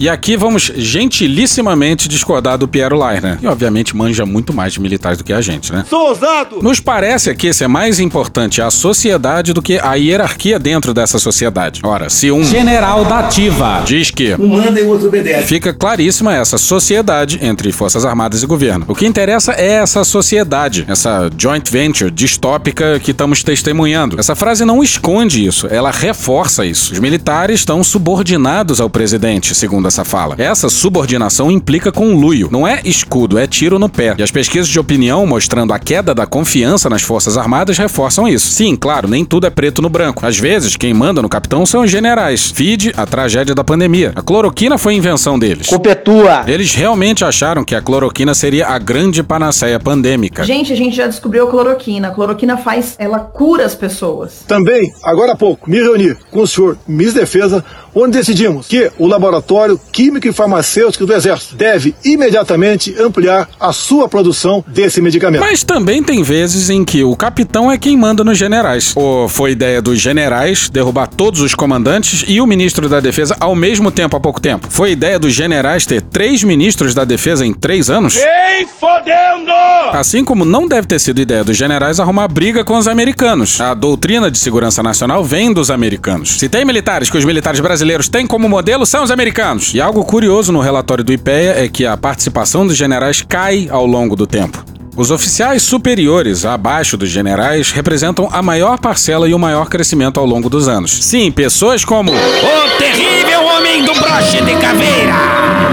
E 0.00 0.08
aqui 0.08 0.34
vamos 0.34 0.72
gentilissimamente 0.74 2.08
discordar 2.08 2.56
do 2.56 2.66
Piero 2.66 2.98
Leiner, 2.98 3.36
que 3.36 3.46
obviamente 3.46 3.94
manja 3.94 4.24
muito 4.24 4.50
mais 4.50 4.72
de 4.72 4.80
militares 4.80 5.18
do 5.18 5.24
que 5.24 5.30
a 5.30 5.42
gente, 5.42 5.70
né? 5.70 5.84
Sou 5.90 6.08
ousado! 6.08 6.62
Nos 6.62 6.80
parece 6.80 7.34
que 7.34 7.48
esse 7.48 7.64
é 7.64 7.68
mais 7.68 8.00
importante 8.00 8.62
a 8.62 8.70
sociedade 8.70 9.52
do 9.52 9.60
que 9.60 9.78
a 9.78 9.96
hierarquia 9.96 10.58
dentro 10.58 10.94
dessa 10.94 11.18
sociedade. 11.18 11.82
Ora, 11.84 12.08
se 12.08 12.30
um 12.30 12.42
General 12.42 13.04
da 13.04 13.18
ativa 13.18 13.82
diz 13.84 14.10
que 14.10 14.34
Um 14.36 14.48
manda 14.48 14.80
e 14.80 14.84
outro 14.84 15.08
obedece. 15.08 15.46
Fica 15.46 15.74
claríssima 15.74 16.34
essa 16.34 16.56
sociedade 16.56 17.38
entre 17.42 17.70
Forças 17.70 18.06
Armadas 18.06 18.42
e 18.42 18.46
governo. 18.46 18.86
O 18.88 18.94
que 18.94 19.04
interessa 19.04 19.52
é 19.52 19.72
essa 19.72 20.02
sociedade, 20.02 20.86
essa 20.88 21.30
joint 21.36 21.70
venture 21.70 22.10
distópica 22.10 22.98
que 23.00 23.10
estamos 23.10 23.42
testemunhando. 23.42 24.18
Essa 24.18 24.34
frase 24.34 24.64
não 24.64 24.82
esconde 24.82 25.44
isso, 25.44 25.66
ela 25.70 25.90
reforça 25.90 26.64
isso. 26.64 26.94
Os 26.94 26.98
militares 26.98 27.60
estão 27.60 27.84
subordinados 27.84 28.80
ao 28.80 28.88
presidente, 28.88 29.54
segundo 29.54 29.89
essa 29.90 30.04
fala. 30.04 30.36
Essa 30.38 30.68
subordinação 30.68 31.50
implica 31.50 31.92
conluio. 31.92 32.48
Não 32.50 32.66
é 32.66 32.80
escudo, 32.84 33.36
é 33.38 33.46
tiro 33.46 33.78
no 33.78 33.88
pé. 33.88 34.14
E 34.16 34.22
as 34.22 34.30
pesquisas 34.30 34.68
de 34.68 34.78
opinião 34.78 35.26
mostrando 35.26 35.72
a 35.72 35.78
queda 35.78 36.14
da 36.14 36.26
confiança 36.26 36.88
nas 36.88 37.02
Forças 37.02 37.36
Armadas 37.36 37.76
reforçam 37.76 38.26
isso. 38.26 38.52
Sim, 38.52 38.76
claro, 38.76 39.08
nem 39.08 39.24
tudo 39.24 39.46
é 39.46 39.50
preto 39.50 39.82
no 39.82 39.88
branco. 39.88 40.24
Às 40.24 40.38
vezes, 40.38 40.76
quem 40.76 40.94
manda 40.94 41.20
no 41.20 41.28
capitão 41.28 41.66
são 41.66 41.82
os 41.82 41.90
generais. 41.90 42.50
Fide 42.50 42.92
a 42.96 43.04
tragédia 43.04 43.54
da 43.54 43.64
pandemia. 43.64 44.12
A 44.14 44.22
cloroquina 44.22 44.78
foi 44.78 44.94
invenção 44.94 45.38
deles. 45.38 45.66
Culpa 45.66 45.90
é 45.90 45.94
tua. 45.94 46.44
Eles 46.46 46.74
realmente 46.74 47.24
acharam 47.24 47.64
que 47.64 47.74
a 47.74 47.82
cloroquina 47.82 48.34
seria 48.34 48.68
a 48.68 48.78
grande 48.78 49.22
panaceia 49.22 49.80
pandêmica. 49.80 50.44
Gente, 50.44 50.72
a 50.72 50.76
gente 50.76 50.96
já 50.96 51.06
descobriu 51.06 51.48
a 51.48 51.50
cloroquina. 51.50 52.08
A 52.08 52.10
cloroquina 52.12 52.56
faz, 52.56 52.94
ela 52.98 53.18
cura 53.18 53.64
as 53.64 53.74
pessoas. 53.74 54.44
Também, 54.46 54.92
agora 55.02 55.32
há 55.32 55.36
pouco, 55.36 55.68
me 55.68 55.78
reuni 55.78 56.14
com 56.30 56.42
o 56.42 56.46
senhor 56.46 56.78
Ministro 56.86 57.14
da 57.14 57.20
Defesa, 57.22 57.64
onde 57.94 58.18
decidimos 58.18 58.68
que 58.68 58.90
o 58.98 59.06
Laboratório 59.06 59.79
Químico 59.92 60.28
e 60.28 60.32
Farmacêutico 60.32 61.06
do 61.06 61.12
Exército 61.12 61.56
deve 61.56 61.94
imediatamente 62.04 62.94
ampliar 62.98 63.48
a 63.58 63.72
sua 63.72 64.08
produção 64.08 64.64
desse 64.66 65.00
medicamento. 65.00 65.40
Mas 65.40 65.62
também 65.62 66.02
tem 66.02 66.22
vezes 66.22 66.70
em 66.70 66.84
que 66.84 67.02
o 67.02 67.16
capitão 67.16 67.70
é 67.70 67.76
quem 67.76 67.96
manda 67.96 68.22
nos 68.22 68.38
generais. 68.38 68.92
Ou 68.96 69.28
foi 69.28 69.52
ideia 69.52 69.82
dos 69.82 70.00
generais 70.00 70.68
derrubar 70.68 71.06
todos 71.06 71.40
os 71.40 71.54
comandantes 71.54 72.24
e 72.26 72.40
o 72.40 72.46
ministro 72.46 72.88
da 72.88 73.00
Defesa 73.00 73.36
ao 73.40 73.54
mesmo 73.54 73.90
tempo 73.90 74.16
há 74.16 74.20
pouco 74.20 74.40
tempo. 74.40 74.68
Foi 74.70 74.92
ideia 74.92 75.18
dos 75.18 75.32
generais 75.32 75.86
ter 75.86 76.00
três 76.02 76.42
ministros 76.42 76.94
da 76.94 77.04
Defesa 77.04 77.44
em 77.44 77.52
três 77.52 77.90
anos? 77.90 78.14
Vem 78.14 78.66
fodendo! 78.66 79.50
Assim 79.92 80.24
como 80.24 80.44
não 80.44 80.66
deve 80.66 80.86
ter 80.86 81.00
sido 81.00 81.20
ideia 81.20 81.42
dos 81.42 81.56
generais 81.56 81.98
arrumar 81.98 82.28
briga 82.28 82.64
com 82.64 82.76
os 82.76 82.86
americanos. 82.86 83.60
A 83.60 83.74
doutrina 83.74 84.30
de 84.30 84.38
segurança 84.38 84.82
nacional 84.82 85.24
vem 85.24 85.52
dos 85.52 85.70
americanos. 85.70 86.38
Se 86.38 86.48
tem 86.48 86.64
militares 86.64 87.10
que 87.10 87.18
os 87.18 87.24
militares 87.24 87.60
brasileiros 87.60 88.08
têm 88.08 88.26
como 88.26 88.48
modelo, 88.48 88.86
são 88.86 89.02
os 89.02 89.10
americanos. 89.10 89.59
E 89.74 89.80
algo 89.80 90.02
curioso 90.04 90.50
no 90.52 90.60
relatório 90.60 91.04
do 91.04 91.12
IPEA 91.12 91.64
é 91.64 91.68
que 91.68 91.84
a 91.84 91.96
participação 91.96 92.66
dos 92.66 92.76
generais 92.76 93.22
cai 93.22 93.68
ao 93.70 93.84
longo 93.84 94.16
do 94.16 94.26
tempo. 94.26 94.64
Os 94.96 95.10
oficiais 95.10 95.62
superiores 95.62 96.44
abaixo 96.44 96.96
dos 96.96 97.08
generais 97.08 97.70
representam 97.70 98.28
a 98.32 98.42
maior 98.42 98.78
parcela 98.78 99.28
e 99.28 99.34
o 99.34 99.38
maior 99.38 99.68
crescimento 99.68 100.18
ao 100.18 100.26
longo 100.26 100.50
dos 100.50 100.66
anos. 100.66 100.90
Sim, 101.04 101.30
pessoas 101.30 101.84
como 101.84 102.10
O 102.10 102.78
terrível 102.78 103.44
homem 103.44 103.84
do 103.84 103.94
broche 103.94 104.42
de 104.42 104.56
caveira! 104.56 105.14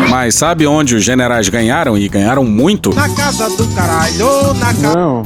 Mas 0.09 0.35
sabe 0.35 0.67
onde 0.67 0.95
os 0.95 1.03
generais 1.03 1.49
ganharam 1.49 1.97
e 1.97 2.07
ganharam 2.07 2.43
muito? 2.43 2.93
Na 2.93 3.09
casa 3.09 3.49
do 3.49 3.67
caralho, 3.73 4.53
na 4.53 4.73
casa. 4.73 4.95
Não. 4.95 5.25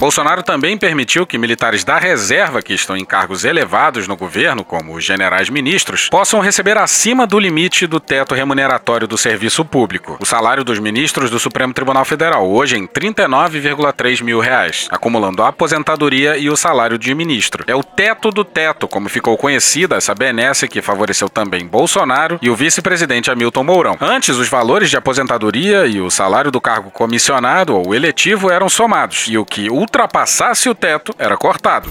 Bolsonaro 0.00 0.42
também 0.42 0.78
permitiu 0.78 1.26
que 1.26 1.36
militares 1.36 1.84
da 1.84 1.98
reserva 1.98 2.62
que 2.62 2.72
estão 2.72 2.96
em 2.96 3.04
cargos 3.04 3.44
elevados 3.44 4.08
no 4.08 4.16
governo, 4.16 4.64
como 4.64 4.94
os 4.94 5.04
generais 5.04 5.50
ministros, 5.50 6.08
possam 6.08 6.40
receber 6.40 6.78
acima 6.78 7.26
do 7.26 7.38
limite 7.38 7.86
do 7.86 8.00
teto 8.00 8.34
remuneratório 8.34 9.06
do 9.06 9.18
serviço 9.18 9.62
público. 9.62 10.16
O 10.18 10.24
salário 10.24 10.64
dos 10.64 10.78
ministros 10.78 11.28
do 11.28 11.38
Supremo 11.38 11.74
Tribunal 11.74 12.06
Federal, 12.06 12.50
hoje 12.50 12.78
em 12.78 12.86
39,3 12.86 14.22
mil 14.22 14.40
reais, 14.40 14.88
acumulando 14.90 15.42
a 15.42 15.48
aposentadoria 15.48 16.38
e 16.38 16.48
o 16.48 16.56
salário 16.56 16.96
de 16.96 17.14
ministro. 17.14 17.62
É 17.66 17.76
o 17.76 17.84
teto 17.84 18.30
do 18.30 18.42
teto, 18.42 18.88
como 18.88 19.06
ficou 19.06 19.36
conhecida 19.36 19.96
essa 19.96 20.14
benesse 20.14 20.66
que 20.66 20.80
favoreceu 20.80 21.28
também 21.28 21.66
Bolsonaro 21.66 22.38
e 22.40 22.48
o 22.48 22.56
vice-presidente 22.56 23.30
Hamilton 23.30 23.64
Mourão. 23.64 23.98
Antes, 24.00 24.38
os 24.38 24.48
valores 24.48 24.88
de 24.88 24.96
aposentadoria 24.96 25.84
e 25.84 26.00
o 26.00 26.10
salário 26.10 26.50
do 26.50 26.58
cargo 26.58 26.90
comissionado 26.90 27.76
ou 27.76 27.94
eletivo 27.94 28.50
eram 28.50 28.70
somados, 28.70 29.26
e 29.28 29.36
o 29.36 29.44
que 29.44 29.68
ultrapassasse 29.90 30.68
o 30.68 30.74
teto 30.74 31.12
era 31.18 31.36
cortado. 31.36 31.90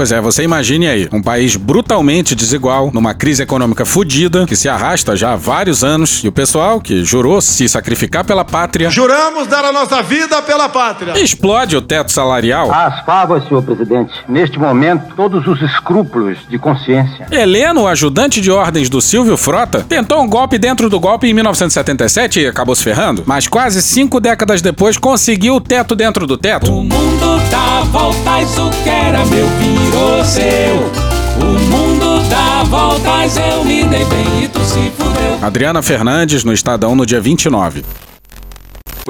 Pois 0.00 0.12
é, 0.12 0.18
você 0.18 0.42
imagine 0.42 0.88
aí, 0.88 1.06
um 1.12 1.20
país 1.20 1.56
brutalmente 1.56 2.34
desigual, 2.34 2.90
numa 2.90 3.12
crise 3.12 3.42
econômica 3.42 3.84
fodida, 3.84 4.46
que 4.46 4.56
se 4.56 4.66
arrasta 4.66 5.14
já 5.14 5.34
há 5.34 5.36
vários 5.36 5.84
anos, 5.84 6.24
e 6.24 6.28
o 6.28 6.32
pessoal 6.32 6.80
que 6.80 7.04
jurou 7.04 7.38
se 7.42 7.68
sacrificar 7.68 8.24
pela 8.24 8.42
pátria. 8.42 8.88
Juramos 8.88 9.46
dar 9.46 9.62
a 9.62 9.70
nossa 9.70 10.02
vida 10.02 10.40
pela 10.40 10.70
pátria. 10.70 11.20
Explode 11.20 11.76
o 11.76 11.82
teto 11.82 12.10
salarial. 12.12 12.72
As 12.72 13.04
favas, 13.04 13.46
senhor 13.46 13.62
presidente. 13.62 14.14
Neste 14.26 14.58
momento, 14.58 15.14
todos 15.14 15.46
os 15.46 15.60
escrúpulos 15.60 16.38
de 16.48 16.58
consciência. 16.58 17.26
Heleno, 17.30 17.86
ajudante 17.86 18.40
de 18.40 18.50
ordens 18.50 18.88
do 18.88 19.02
Silvio 19.02 19.36
Frota, 19.36 19.84
tentou 19.86 20.22
um 20.22 20.26
golpe 20.26 20.56
dentro 20.56 20.88
do 20.88 20.98
golpe 20.98 21.26
em 21.26 21.34
1977 21.34 22.40
e 22.40 22.46
acabou 22.46 22.74
se 22.74 22.82
ferrando, 22.82 23.22
mas 23.26 23.46
quase 23.46 23.82
cinco 23.82 24.18
décadas 24.18 24.62
depois 24.62 24.96
conseguiu 24.96 25.56
o 25.56 25.60
teto 25.60 25.94
dentro 25.94 26.26
do 26.26 26.38
teto. 26.38 26.72
O 26.72 26.82
mundo 26.84 27.29
dá 27.50 27.80
voltas, 27.90 28.58
o 28.58 28.70
que 28.82 28.88
era 28.88 29.24
meu 29.26 29.46
virou 29.58 30.24
seu. 30.24 31.10
O 31.40 31.58
mundo 31.70 32.28
dá 32.28 32.62
voltas, 32.64 33.36
eu 33.36 33.64
me 33.64 33.84
dei 33.84 34.04
bem 34.04 34.44
e 34.44 34.48
tu 34.48 34.60
se 34.60 34.90
fudeu. 34.96 35.38
Adriana 35.42 35.82
Fernandes, 35.82 36.44
no 36.44 36.52
Estadão, 36.52 36.94
no 36.94 37.04
dia 37.04 37.20
29. 37.20 37.84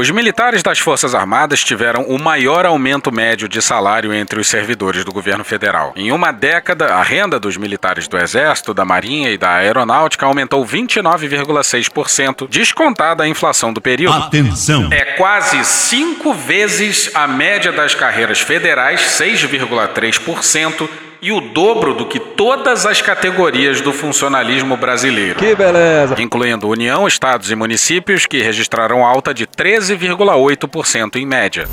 Os 0.01 0.11
militares 0.11 0.63
das 0.63 0.79
Forças 0.79 1.15
Armadas 1.15 1.63
tiveram 1.63 2.05
o 2.05 2.19
maior 2.19 2.65
aumento 2.65 3.13
médio 3.13 3.47
de 3.47 3.61
salário 3.61 4.15
entre 4.15 4.41
os 4.41 4.49
servidores 4.49 5.05
do 5.05 5.13
governo 5.13 5.45
federal. 5.45 5.93
Em 5.95 6.11
uma 6.11 6.33
década, 6.33 6.95
a 6.95 7.03
renda 7.03 7.39
dos 7.39 7.59
militares 7.59 8.09
do 8.09 8.17
Exército, 8.17 8.73
da 8.73 8.83
Marinha 8.83 9.31
e 9.31 9.37
da 9.37 9.57
Aeronáutica 9.57 10.25
aumentou 10.25 10.65
29,6%, 10.65 12.49
descontada 12.49 13.25
a 13.25 13.29
inflação 13.29 13.75
do 13.75 13.81
período. 13.83 14.17
Atenção! 14.23 14.89
É 14.91 15.05
quase 15.19 15.63
cinco 15.67 16.33
vezes 16.33 17.11
a 17.13 17.27
média 17.27 17.71
das 17.71 17.95
carreiras 17.95 18.41
federais, 18.41 19.03
6,3%, 19.03 20.89
e 21.23 21.33
o 21.33 21.41
dobro 21.41 21.95
do 21.95 22.07
que 22.07 22.19
todas 22.19 22.87
as 22.87 23.03
categorias 23.03 23.81
do 23.81 23.93
funcionalismo 23.93 24.77
brasileiro. 24.77 25.39
Que 25.39 25.55
beleza! 25.55 26.15
Incluindo 26.19 26.69
União, 26.69 27.07
estados 27.07 27.51
e 27.51 27.55
municípios, 27.55 28.27
que 28.27 28.41
registraram 28.43 29.05
alta 29.05 29.35
de 29.35 29.47
13,8% 29.47 31.17
em 31.17 31.27
média. 31.27 31.69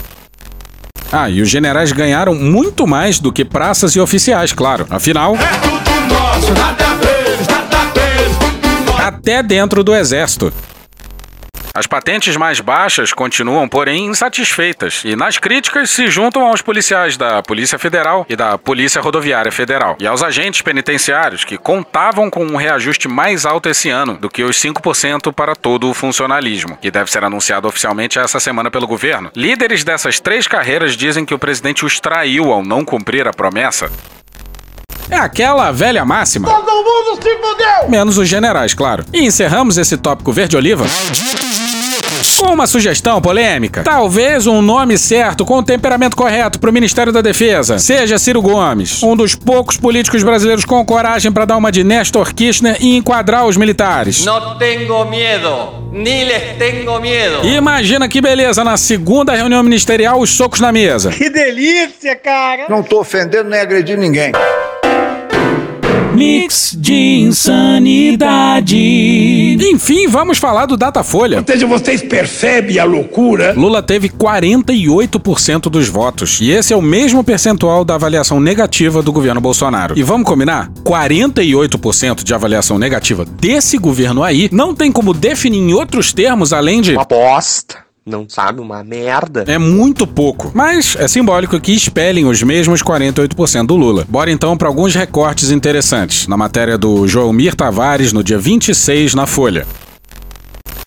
Ah, 1.12 1.30
e 1.30 1.42
os 1.42 1.50
generais 1.50 1.92
ganharam 1.94 2.36
muito 2.36 2.86
mais 2.86 3.20
do 3.20 3.32
que 3.32 3.46
praças 3.46 3.96
e 3.96 4.00
oficiais, 4.00 4.52
claro. 4.52 4.86
Afinal, 4.90 5.36
Nosso, 5.38 6.54
nada 6.54 6.84
deles, 6.96 7.48
nada 7.48 7.86
deles. 7.94 9.00
até 9.00 9.42
dentro 9.42 9.84
do 9.84 9.96
exército. 9.96 10.52
As 11.78 11.86
patentes 11.86 12.36
mais 12.36 12.60
baixas 12.60 13.14
continuam, 13.14 13.70
porém, 13.70 14.08
insatisfeitas 14.08 15.04
e, 15.06 15.16
nas 15.16 15.38
críticas, 15.38 15.92
se 15.92 16.08
juntam 16.08 16.48
aos 16.48 16.60
policiais 16.60 17.18
da 17.18 17.44
Polícia 17.44 17.78
Federal 17.78 18.26
e 18.28 18.36
da 18.36 18.58
Polícia 18.58 19.00
Rodoviária 19.00 19.52
Federal 19.52 19.96
e 20.00 20.08
aos 20.08 20.24
agentes 20.24 20.64
penitenciários 20.64 21.46
que 21.46 21.56
contavam 21.56 22.32
com 22.32 22.44
um 22.44 22.56
reajuste 22.56 23.08
mais 23.08 23.46
alto 23.46 23.70
esse 23.70 23.92
ano 23.92 24.18
do 24.18 24.28
que 24.28 24.44
os 24.44 24.58
5% 24.58 25.32
para 25.32 25.56
todo 25.56 25.88
o 25.88 25.94
funcionalismo, 25.94 26.80
que 26.82 26.90
deve 26.90 27.12
ser 27.12 27.24
anunciado 27.24 27.68
oficialmente 27.68 28.18
essa 28.18 28.40
semana 28.40 28.72
pelo 28.72 28.88
governo. 28.88 29.30
Líderes 29.36 29.84
dessas 29.84 30.20
três 30.20 30.48
carreiras 30.48 30.98
dizem 30.98 31.26
que 31.26 31.36
o 31.36 31.40
presidente 31.40 31.86
os 31.86 32.00
traiu 32.00 32.52
ao 32.52 32.64
não 32.64 32.84
cumprir 32.84 33.28
a 33.28 33.32
promessa. 33.32 33.92
É 35.10 35.16
aquela 35.16 35.72
velha 35.72 36.04
máxima. 36.04 36.48
Todo 36.50 36.72
mundo 36.72 37.22
se 37.22 37.36
fudeu! 37.38 37.90
Menos 37.90 38.18
os 38.18 38.28
generais, 38.28 38.74
claro. 38.74 39.06
E 39.14 39.26
encerramos 39.26 39.78
esse 39.78 39.96
tópico 39.98 40.32
verde-oliva 40.32 40.86
com 42.40 42.54
uma 42.54 42.68
sugestão 42.68 43.22
polêmica. 43.22 43.84
Talvez 43.84 44.48
um 44.48 44.62
nome 44.62 44.98
certo 44.98 45.46
com 45.46 45.58
o 45.58 45.64
temperamento 45.64 46.16
correto 46.16 46.60
pro 46.60 46.72
Ministério 46.72 47.12
da 47.12 47.22
Defesa 47.22 47.80
seja 47.80 48.18
Ciro 48.20 48.42
Gomes, 48.42 49.02
um 49.04 49.16
dos 49.16 49.36
poucos 49.36 49.78
políticos 49.78 50.24
brasileiros 50.24 50.64
com 50.64 50.84
coragem 50.86 51.32
para 51.32 51.46
dar 51.46 51.58
uma 51.58 51.72
de 51.72 51.84
Nestor 51.84 52.34
Kirchner 52.34 52.78
e 52.80 52.96
enquadrar 52.96 53.46
os 53.46 53.58
militares. 53.58 54.24
No 54.26 54.58
tengo 54.58 55.06
miedo, 55.06 55.90
ni 55.92 56.24
les 56.24 56.58
tengo 56.58 57.00
miedo. 57.00 57.46
Imagina 57.46 58.08
que 58.08 58.22
beleza 58.22 58.64
na 58.64 58.78
segunda 58.78 59.34
reunião 59.34 59.64
ministerial 59.64 60.20
os 60.20 60.30
socos 60.30 60.60
na 60.60 60.72
mesa. 60.72 61.10
Que 61.10 61.30
delícia, 61.30 62.16
cara! 62.16 62.66
Não 62.70 62.84
tô 62.84 63.00
ofendendo 63.00 63.50
nem 63.50 63.60
agredindo 63.60 64.02
ninguém. 64.02 64.32
Mix 66.18 66.76
de 66.76 67.20
insanidade. 67.20 68.76
Enfim, 69.72 70.08
vamos 70.08 70.40
falar 70.40 70.66
do 70.66 70.76
Datafolha. 70.76 71.38
Ou 71.38 71.44
seja, 71.46 71.68
vocês 71.68 72.02
percebem 72.02 72.80
a 72.80 72.84
loucura? 72.84 73.54
Lula 73.56 73.84
teve 73.84 74.10
48% 74.10 75.70
dos 75.70 75.88
votos. 75.88 76.42
E 76.42 76.50
esse 76.50 76.74
é 76.74 76.76
o 76.76 76.82
mesmo 76.82 77.24
percentual 77.24 77.86
da 77.86 77.94
avaliação 77.94 78.40
negativa 78.40 79.04
do 79.04 79.12
governo 79.12 79.40
Bolsonaro. 79.40 79.94
E 79.96 80.02
vamos 80.02 80.28
combinar? 80.28 80.72
48% 80.84 82.24
de 82.24 82.34
avaliação 82.34 82.80
negativa 82.80 83.24
desse 83.24 83.78
governo 83.78 84.24
aí 84.24 84.50
não 84.52 84.74
tem 84.74 84.92
como 84.92 85.14
definir 85.14 85.60
em 85.60 85.74
outros 85.74 86.14
termos 86.14 86.52
além 86.52 86.82
de. 86.82 86.94
Uma 86.94 87.06
bosta. 87.06 87.87
Não 88.08 88.26
sabe, 88.30 88.62
uma 88.62 88.86
merda. 88.86 89.44
É 89.46 89.58
muito 89.58 90.08
pouco, 90.08 90.50
mas 90.56 90.96
é 90.96 91.10
simbólico 91.10 91.60
que 91.60 91.74
espelhem 91.74 92.26
os 92.26 92.42
mesmos 92.42 92.82
48% 92.82 93.66
do 93.66 93.76
Lula. 93.76 94.06
Bora 94.08 94.32
então 94.32 94.58
para 94.58 94.70
alguns 94.70 94.96
recortes 94.96 95.52
interessantes, 95.52 96.26
na 96.26 96.38
matéria 96.38 96.78
do 96.78 97.06
Joelmir 97.06 97.54
Tavares 97.54 98.14
no 98.14 98.24
dia 98.24 98.38
26 98.38 99.14
na 99.14 99.26
Folha. 99.26 99.68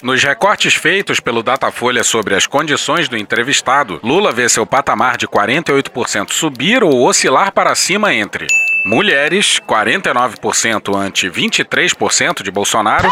Nos 0.02 0.22
recortes 0.24 0.72
feitos 0.72 1.20
pelo 1.20 1.42
Datafolha 1.42 2.02
sobre 2.02 2.34
as 2.34 2.46
condições 2.46 3.06
do 3.06 3.18
entrevistado, 3.18 4.00
Lula 4.02 4.32
vê 4.32 4.48
seu 4.48 4.64
patamar 4.64 5.18
de 5.18 5.28
48% 5.28 6.32
subir 6.32 6.82
ou 6.82 7.06
oscilar 7.06 7.52
para 7.52 7.74
cima 7.74 8.14
entre 8.14 8.46
mulheres, 8.84 9.60
49% 9.66 10.96
ante 10.96 11.28
23% 11.28 12.42
de 12.42 12.50
Bolsonaro. 12.50 13.08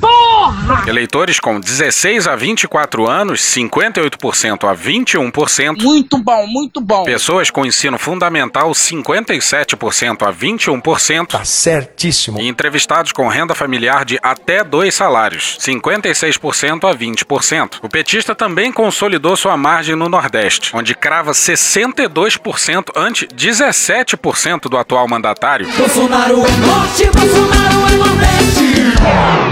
Porra! 0.00 0.84
Eleitores 0.86 1.40
com 1.40 1.58
16 1.58 2.26
a 2.26 2.36
24 2.36 3.08
anos, 3.08 3.40
58% 3.40 4.68
a 4.68 4.74
21%. 4.74 5.82
Muito 5.82 6.18
bom, 6.18 6.46
muito 6.46 6.80
bom. 6.80 7.04
Pessoas 7.04 7.50
com 7.50 7.66
ensino 7.66 7.98
fundamental, 7.98 8.70
57% 8.70 10.22
a 10.22 10.32
21%. 10.32 11.26
Tá 11.26 11.44
certíssimo. 11.44 12.40
E 12.40 12.48
entrevistados 12.48 13.12
com 13.12 13.28
renda 13.28 13.54
familiar 13.54 14.04
de 14.04 14.18
até 14.22 14.62
dois 14.62 14.94
salários, 14.94 15.58
56% 15.60 16.88
a 16.88 16.94
20%. 16.94 17.78
O 17.82 17.88
petista 17.88 18.34
também 18.34 18.72
consolidou 18.72 19.36
sua 19.36 19.56
margem 19.56 19.96
no 19.96 20.08
Nordeste, 20.08 20.70
onde 20.74 20.94
crava 20.94 21.32
62% 21.32 22.92
ante 22.96 23.26
17% 23.26 24.67
do 24.68 24.76
atual 24.76 25.08
mandatário. 25.08 25.66
Bolsonaro 25.76 26.36
é 26.36 26.56
norte, 26.66 27.04
Bolsonaro 27.06 27.86
é 27.86 27.96
nordeste. 27.96 29.48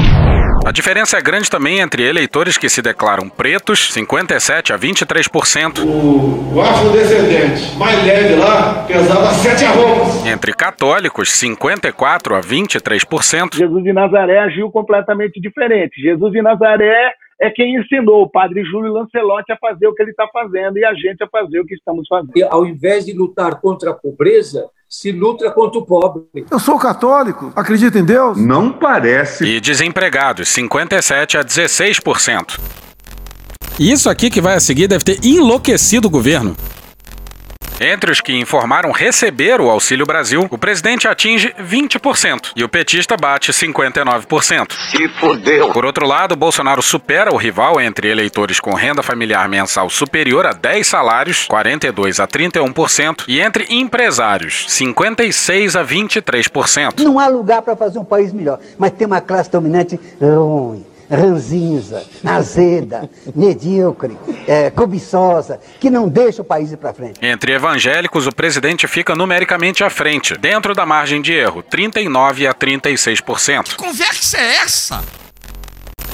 A 0.67 0.73
diferença 0.73 1.17
é 1.17 1.23
grande 1.23 1.49
também 1.49 1.79
entre 1.79 2.03
eleitores 2.03 2.59
que 2.59 2.69
se 2.69 2.83
declaram 2.83 3.29
pretos, 3.29 3.93
57 3.93 4.73
a 4.73 4.77
23%. 4.77 5.85
O 5.85 6.61
afrodescendente 6.61 7.77
mais 7.79 8.05
leve 8.05 8.35
lá 8.35 8.85
pesava 8.85 9.33
sete 9.35 9.65
arrobas. 9.65 10.27
Entre 10.27 10.53
católicos, 10.53 11.31
54 11.31 12.35
a 12.35 12.41
23%. 12.41 13.55
Jesus 13.55 13.85
de 13.85 13.93
Nazaré 13.93 14.41
agiu 14.41 14.69
completamente 14.69 15.41
diferente. 15.41 16.03
Jesus 16.03 16.33
de 16.33 16.43
Nazaré 16.43 17.13
é 17.41 17.49
quem 17.49 17.77
ensinou 17.77 18.23
o 18.23 18.29
padre 18.29 18.65
Júlio 18.65 18.93
Lancelotti 18.93 19.53
a 19.53 19.57
fazer 19.59 19.87
o 19.87 19.95
que 19.95 20.03
ele 20.03 20.11
está 20.11 20.27
fazendo 20.33 20.79
e 20.79 20.85
a 20.85 20.95
gente 20.95 21.23
a 21.23 21.29
fazer 21.29 21.61
o 21.61 21.65
que 21.65 21.75
estamos 21.75 22.09
fazendo. 22.09 22.33
E, 22.35 22.43
ao 22.43 22.67
invés 22.67 23.07
de 23.07 23.13
lutar 23.13 23.61
contra 23.61 23.91
a 23.91 23.95
pobreza, 23.95 24.69
se 24.89 25.11
luta 25.11 25.51
contra 25.51 25.79
o 25.79 25.85
pobre. 25.85 26.23
Eu 26.51 26.59
sou 26.59 26.79
católico, 26.79 27.53
acredito 27.57 27.99
em 27.99 28.05
Deus. 28.05 28.39
Não 28.39 28.73
parece. 28.73 29.45
E 29.45 29.61
desempregados, 29.61 30.49
57 30.49 31.39
a 31.39 31.45
16%. 31.45 32.61
E 33.79 33.93
isso 33.93 34.09
aqui 34.09 34.31
que 34.31 34.41
vai 34.41 34.55
a 34.55 34.61
seguir 34.61 34.89
deve 34.89 35.05
ter 35.05 35.25
enlouquecido 35.25 36.09
o 36.09 36.11
governo. 36.11 36.57
Entre 37.81 38.11
os 38.11 38.23
que 38.23 38.33
informaram 38.33 38.91
receber 38.91 39.61
o 39.61 39.69
Auxílio 39.69 40.07
Brasil, 40.07 40.47
o 40.51 40.57
presidente 40.57 41.07
atinge 41.07 41.55
20% 41.61 42.53
e 42.57 42.65
o 42.65 42.69
petista 42.69 43.17
bate 43.17 43.53
59%. 43.53 44.73
Se 44.91 45.09
fudeu. 45.21 45.73
Por 45.73 45.85
outro 45.85 46.07
lado, 46.07 46.35
Bolsonaro 46.35 46.83
supera 46.83 47.33
o 47.33 47.37
rival 47.37 47.79
entre 47.79 48.09
eleitores 48.09 48.61
com 48.61 48.75
renda 48.75 49.03
familiar 49.03 49.47
mensal 49.47 49.91
superior 49.91 50.47
a 50.47 50.53
10 50.53 50.87
salários, 50.87 51.45
42 51.45 52.19
a 52.19 52.27
31%, 52.27 53.25
e 53.29 53.41
entre 53.41 53.67
empresários, 53.69 54.65
56 54.69 55.77
a 55.77 55.85
23%. 55.85 57.01
Não 57.01 57.21
há 57.21 57.29
lugar 57.29 57.61
para 57.61 57.77
fazer 57.77 57.99
um 57.99 58.05
país 58.05 58.33
melhor, 58.33 58.59
mas 58.79 58.93
tem 58.93 59.07
uma 59.07 59.21
classe 59.21 59.51
dominante 59.51 60.01
ruim 60.19 60.96
ranzinza, 61.11 62.05
azeda, 62.25 63.09
medíocre, 63.35 64.17
é, 64.47 64.71
cobiçosa, 64.71 65.61
que 65.81 65.91
não 65.91 66.09
deixa 66.09 66.43
o 66.43 66.45
país 66.45 66.73
ir 66.73 66.77
para 66.77 66.93
frente. 66.93 67.19
Entre 67.23 67.53
evangélicos, 67.53 68.27
o 68.27 68.33
presidente 68.33 68.87
fica 68.87 69.15
numericamente 69.15 69.85
à 69.85 69.91
frente, 69.91 70.37
dentro 70.37 70.75
da 70.75 70.87
margem 70.87 71.21
de 71.21 71.33
erro, 71.33 71.63
39 71.63 72.47
a 72.47 72.55
36%. 72.55 73.65
Que 73.65 73.77
conversa 73.77 74.39
é 74.39 74.57
essa? 74.57 75.26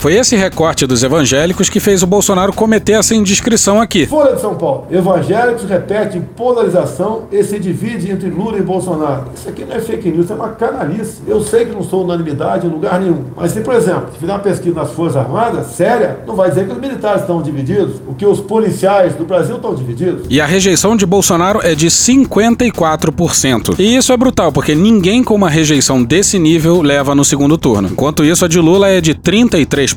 Foi 0.03 0.15
esse 0.15 0.35
recorte 0.35 0.85
dos 0.85 1.05
evangélicos 1.05 1.71
que 1.71 1.79
fez 1.79 2.03
o 2.03 2.09
Bolsonaro 2.09 2.53
cometer 2.53 2.95
essa 2.95 3.15
indiscrição 3.15 3.81
aqui. 3.81 4.05
Folha 4.05 4.35
de 4.35 4.41
São 4.41 4.57
Paulo. 4.57 4.89
Evangélicos 4.91 5.63
repetem 5.63 6.21
polarização 6.21 7.29
e 7.31 7.41
se 7.45 7.57
divide 7.61 8.11
entre 8.11 8.29
Lula 8.29 8.59
e 8.59 8.63
Bolsonaro. 8.63 9.27
Isso 9.33 9.49
aqui 9.49 9.65
não 9.65 9.77
é 9.77 9.81
fake 9.81 10.11
news, 10.11 10.29
é 10.29 10.35
uma 10.35 10.49
canalice. 10.49 11.21
Eu 11.25 11.41
sei 11.41 11.67
que 11.67 11.71
não 11.73 11.85
sou 11.85 12.03
unanimidade 12.03 12.67
em 12.67 12.71
lugar 12.71 13.01
nenhum. 13.01 13.27
Mas 13.37 13.53
se, 13.53 13.61
por 13.61 13.75
exemplo, 13.75 14.09
se 14.13 14.19
fizer 14.19 14.33
uma 14.33 14.41
pesquisa 14.41 14.75
nas 14.75 14.91
Forças 14.91 15.19
Armadas, 15.19 15.69
séria, 15.69 16.19
não 16.27 16.35
vai 16.35 16.49
dizer 16.49 16.67
que 16.67 16.73
os 16.73 16.79
militares 16.79 17.21
estão 17.21 17.41
divididos, 17.41 18.01
o 18.05 18.13
que 18.13 18.27
os 18.27 18.41
policiais 18.41 19.15
do 19.15 19.25
Brasil 19.25 19.55
estão 19.55 19.73
divididos. 19.73 20.27
E 20.29 20.41
a 20.41 20.47
rejeição 20.47 20.97
de 20.97 21.07
Bolsonaro 21.07 21.61
é 21.63 21.77
de 21.77 21.87
54%. 21.87 23.79
E 23.79 23.95
isso 23.95 24.13
é 24.13 24.17
brutal, 24.17 24.51
porque 24.51 24.75
ninguém 24.75 25.23
com 25.23 25.37
uma 25.37 25.49
rejeição 25.49 26.03
desse 26.03 26.41
nível 26.41 26.83
leva 26.83 27.15
no 27.15 27.25
segundo 27.25 27.57
turno. 27.57 27.91
Enquanto 27.93 28.25
isso, 28.25 28.45
a 28.45 28.49
de 28.49 28.59
Lula 28.59 28.89
é 28.89 29.01
de 29.01 29.15
33%. 29.15 29.92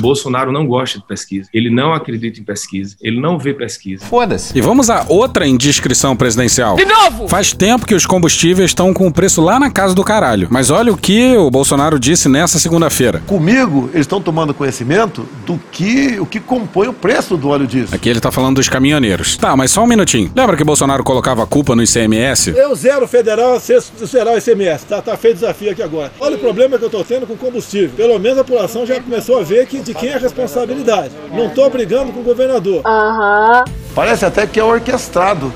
Bolsonaro 0.00 0.52
não 0.52 0.66
gosta 0.66 0.98
de 0.98 1.04
pesquisa. 1.04 1.48
Ele 1.52 1.70
não 1.70 1.92
acredita 1.92 2.40
em 2.40 2.44
pesquisa. 2.44 2.96
Ele 3.00 3.20
não 3.20 3.38
vê 3.38 3.54
pesquisa. 3.54 4.04
Foda-se. 4.04 4.56
E 4.56 4.60
vamos 4.60 4.90
a 4.90 5.04
outra 5.08 5.46
indiscrição 5.46 6.16
presidencial. 6.16 6.76
De 6.76 6.84
novo! 6.84 7.28
Faz 7.28 7.52
tempo 7.52 7.86
que 7.86 7.94
os 7.94 8.06
combustíveis 8.06 8.70
estão 8.70 8.92
com 8.92 9.06
o 9.06 9.12
preço 9.12 9.40
lá 9.40 9.58
na 9.58 9.70
casa 9.70 9.94
do 9.94 10.04
caralho. 10.04 10.48
Mas 10.50 10.70
olha 10.70 10.92
o 10.92 10.96
que 10.96 11.36
o 11.36 11.50
Bolsonaro 11.50 11.98
disse 11.98 12.28
nessa 12.28 12.58
segunda-feira. 12.58 13.22
Comigo, 13.26 13.90
eles 13.92 14.06
estão 14.06 14.20
tomando 14.20 14.54
conhecimento 14.54 15.26
do 15.46 15.58
que 15.70 16.18
o 16.20 16.26
que 16.26 16.40
compõe 16.40 16.88
o 16.88 16.92
preço 16.92 17.36
do 17.36 17.48
óleo 17.48 17.66
diesel. 17.66 17.94
Aqui 17.94 18.08
ele 18.08 18.20
tá 18.20 18.30
falando 18.30 18.56
dos 18.56 18.68
caminhoneiros. 18.68 19.36
Tá, 19.36 19.56
mas 19.56 19.70
só 19.70 19.82
um 19.82 19.86
minutinho. 19.86 20.30
Lembra 20.34 20.56
que 20.56 20.64
Bolsonaro 20.64 21.04
colocava 21.04 21.42
a 21.42 21.46
culpa 21.46 21.74
no 21.74 21.82
ICMS? 21.82 22.50
Eu 22.56 22.74
zero 22.74 23.06
federal, 23.06 23.58
você 23.58 23.80
será 23.80 24.32
o 24.32 24.38
ICMS. 24.38 24.86
Tá, 24.86 25.00
tá 25.02 25.16
feito 25.16 25.36
o 25.36 25.40
desafio 25.40 25.70
aqui 25.70 25.82
agora. 25.82 26.12
Olha 26.20 26.36
o 26.36 26.38
problema 26.38 26.78
que 26.78 26.84
eu 26.84 26.90
tô 26.90 27.02
tendo 27.04 27.26
com 27.26 27.36
combustível. 27.36 27.90
Pelo 27.96 28.18
menos 28.18 28.38
a 28.38 28.44
população 28.44 28.86
já 28.86 29.00
começou 29.00 29.35
a 29.38 29.42
ver 29.42 29.66
que, 29.66 29.80
de 29.80 29.94
quem 29.94 30.10
é 30.10 30.14
a 30.14 30.18
responsabilidade. 30.18 31.12
Não 31.32 31.50
tô 31.50 31.68
brigando 31.68 32.12
com 32.12 32.20
o 32.20 32.24
governador. 32.24 32.82
Aham. 32.84 33.64
Parece 33.94 34.24
até 34.24 34.46
que 34.46 34.60
é 34.60 34.64
orquestrado 34.64 35.52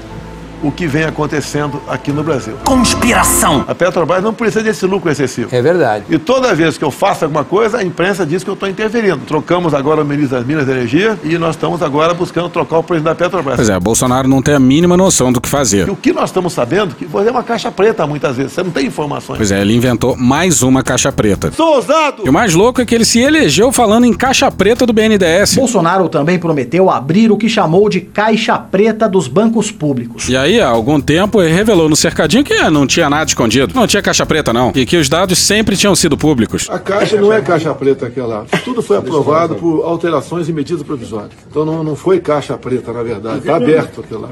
o 0.62 0.70
que 0.70 0.86
vem 0.86 1.04
acontecendo 1.04 1.80
aqui 1.88 2.12
no 2.12 2.22
Brasil. 2.22 2.54
Conspiração! 2.64 3.64
A 3.66 3.74
Petrobras 3.74 4.22
não 4.22 4.32
precisa 4.34 4.62
desse 4.62 4.86
lucro 4.86 5.10
excessivo. 5.10 5.48
É 5.52 5.62
verdade. 5.62 6.04
E 6.08 6.18
toda 6.18 6.54
vez 6.54 6.76
que 6.76 6.84
eu 6.84 6.90
faço 6.90 7.24
alguma 7.24 7.44
coisa, 7.44 7.78
a 7.78 7.84
imprensa 7.84 8.26
diz 8.26 8.44
que 8.44 8.50
eu 8.50 8.54
estou 8.54 8.68
interferindo. 8.68 9.18
Trocamos 9.26 9.74
agora 9.74 10.02
o 10.02 10.04
ministro 10.04 10.36
das 10.36 10.46
Minas 10.46 10.68
e 10.68 10.70
Energia 10.70 11.18
e 11.24 11.38
nós 11.38 11.56
estamos 11.56 11.82
agora 11.82 12.14
buscando 12.14 12.48
trocar 12.48 12.78
o 12.78 12.82
presidente 12.82 13.10
da 13.10 13.14
Petrobras. 13.14 13.56
Pois 13.56 13.68
é, 13.68 13.78
Bolsonaro 13.78 14.28
não 14.28 14.42
tem 14.42 14.54
a 14.54 14.60
mínima 14.60 14.96
noção 14.96 15.32
do 15.32 15.40
que 15.40 15.48
fazer. 15.48 15.88
E 15.88 15.90
o 15.90 15.96
que 15.96 16.12
nós 16.12 16.30
estamos 16.30 16.52
sabendo 16.52 16.94
que 16.94 17.06
fazer 17.06 17.30
uma 17.30 17.42
caixa 17.42 17.70
preta 17.70 18.06
muitas 18.06 18.36
vezes. 18.36 18.52
Você 18.52 18.62
não 18.62 18.70
tem 18.70 18.86
informações. 18.86 19.36
Pois 19.36 19.50
é, 19.50 19.60
ele 19.60 19.74
inventou 19.74 20.16
mais 20.16 20.62
uma 20.62 20.82
caixa 20.82 21.10
preta. 21.12 21.50
Sou 21.52 21.76
ousado! 21.76 22.22
E 22.24 22.28
o 22.28 22.32
mais 22.32 22.54
louco 22.54 22.80
é 22.80 22.86
que 22.86 22.94
ele 22.94 23.04
se 23.04 23.20
elegeu 23.20 23.72
falando 23.72 24.04
em 24.04 24.12
caixa 24.12 24.50
preta 24.50 24.86
do 24.86 24.92
BNDES. 24.92 25.54
Bolsonaro 25.54 26.08
também 26.08 26.38
prometeu 26.38 26.90
abrir 26.90 27.30
o 27.30 27.36
que 27.36 27.48
chamou 27.48 27.88
de 27.88 28.00
caixa 28.00 28.58
preta 28.58 29.08
dos 29.08 29.28
bancos 29.28 29.70
públicos. 29.70 30.28
E 30.28 30.36
aí, 30.36 30.49
há 30.58 30.68
algum 30.68 31.00
tempo, 31.00 31.42
ele 31.42 31.52
revelou 31.52 31.88
no 31.88 31.94
cercadinho 31.94 32.42
que 32.42 32.54
não 32.70 32.86
tinha 32.86 33.10
nada 33.10 33.26
escondido. 33.26 33.74
Não 33.74 33.86
tinha 33.86 34.02
caixa 34.02 34.24
preta, 34.24 34.52
não. 34.52 34.72
E 34.74 34.86
que 34.86 34.96
os 34.96 35.08
dados 35.08 35.38
sempre 35.38 35.76
tinham 35.76 35.94
sido 35.94 36.16
públicos. 36.16 36.66
A 36.70 36.78
caixa 36.78 37.20
não 37.20 37.32
é 37.32 37.40
caixa 37.42 37.74
preta 37.74 38.06
aquela. 38.06 38.46
Tudo 38.64 38.82
foi 38.82 38.96
aprovado 38.96 39.56
por 39.56 39.84
alterações 39.84 40.48
e 40.48 40.52
medidas 40.52 40.82
provisórias. 40.82 41.32
Então 41.48 41.64
não, 41.64 41.84
não 41.84 41.94
foi 41.94 42.20
caixa 42.20 42.56
preta, 42.56 42.92
na 42.92 43.02
verdade. 43.02 43.38
Está 43.38 43.56
aberto 43.56 44.00
aquilo 44.00 44.22
lá. 44.22 44.28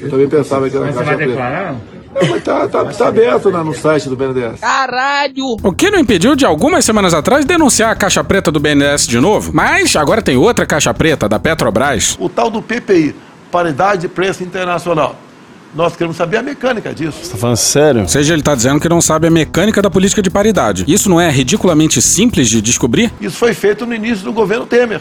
Eu 0.00 0.10
também 0.10 0.28
pensava 0.28 0.68
que 0.68 0.76
era 0.76 0.92
caixa 0.92 1.16
preta. 1.16 2.00
É, 2.12 2.26
mas 2.26 2.42
tá, 2.42 2.66
tá, 2.66 2.84
tá 2.86 3.08
aberto 3.08 3.50
lá 3.50 3.62
no 3.62 3.72
site 3.72 4.08
do 4.08 4.16
BNDES. 4.16 4.60
Caralho! 4.60 5.56
O 5.62 5.72
que 5.72 5.90
não 5.90 5.98
impediu 6.00 6.34
de 6.34 6.44
algumas 6.44 6.84
semanas 6.84 7.14
atrás 7.14 7.44
denunciar 7.44 7.92
a 7.92 7.94
caixa 7.94 8.24
preta 8.24 8.50
do 8.50 8.58
BNDES 8.58 9.06
de 9.06 9.20
novo? 9.20 9.52
Mas 9.54 9.94
agora 9.94 10.20
tem 10.20 10.36
outra 10.36 10.66
caixa 10.66 10.92
preta 10.92 11.28
da 11.28 11.38
Petrobras. 11.38 12.16
O 12.18 12.28
tal 12.28 12.50
do 12.50 12.60
PPI, 12.60 13.14
Paridade 13.50 14.02
de 14.02 14.08
Preço 14.08 14.42
Internacional. 14.42 15.14
Nós 15.74 15.94
queremos 15.94 16.16
saber 16.16 16.38
a 16.38 16.42
mecânica 16.42 16.92
disso. 16.92 17.18
Você 17.22 17.30
tá 17.32 17.36
falando 17.38 17.56
sério? 17.56 18.00
Ou 18.02 18.08
seja, 18.08 18.32
ele 18.34 18.42
tá 18.42 18.54
dizendo 18.54 18.80
que 18.80 18.88
não 18.88 19.00
sabe 19.00 19.28
a 19.28 19.30
mecânica 19.30 19.80
da 19.80 19.88
política 19.88 20.20
de 20.20 20.28
paridade. 20.28 20.84
Isso 20.88 21.08
não 21.08 21.20
é 21.20 21.30
ridiculamente 21.30 22.02
simples 22.02 22.48
de 22.48 22.60
descobrir? 22.60 23.12
Isso 23.20 23.36
foi 23.36 23.54
feito 23.54 23.86
no 23.86 23.94
início 23.94 24.24
do 24.24 24.32
governo 24.32 24.66
Temer. 24.66 25.00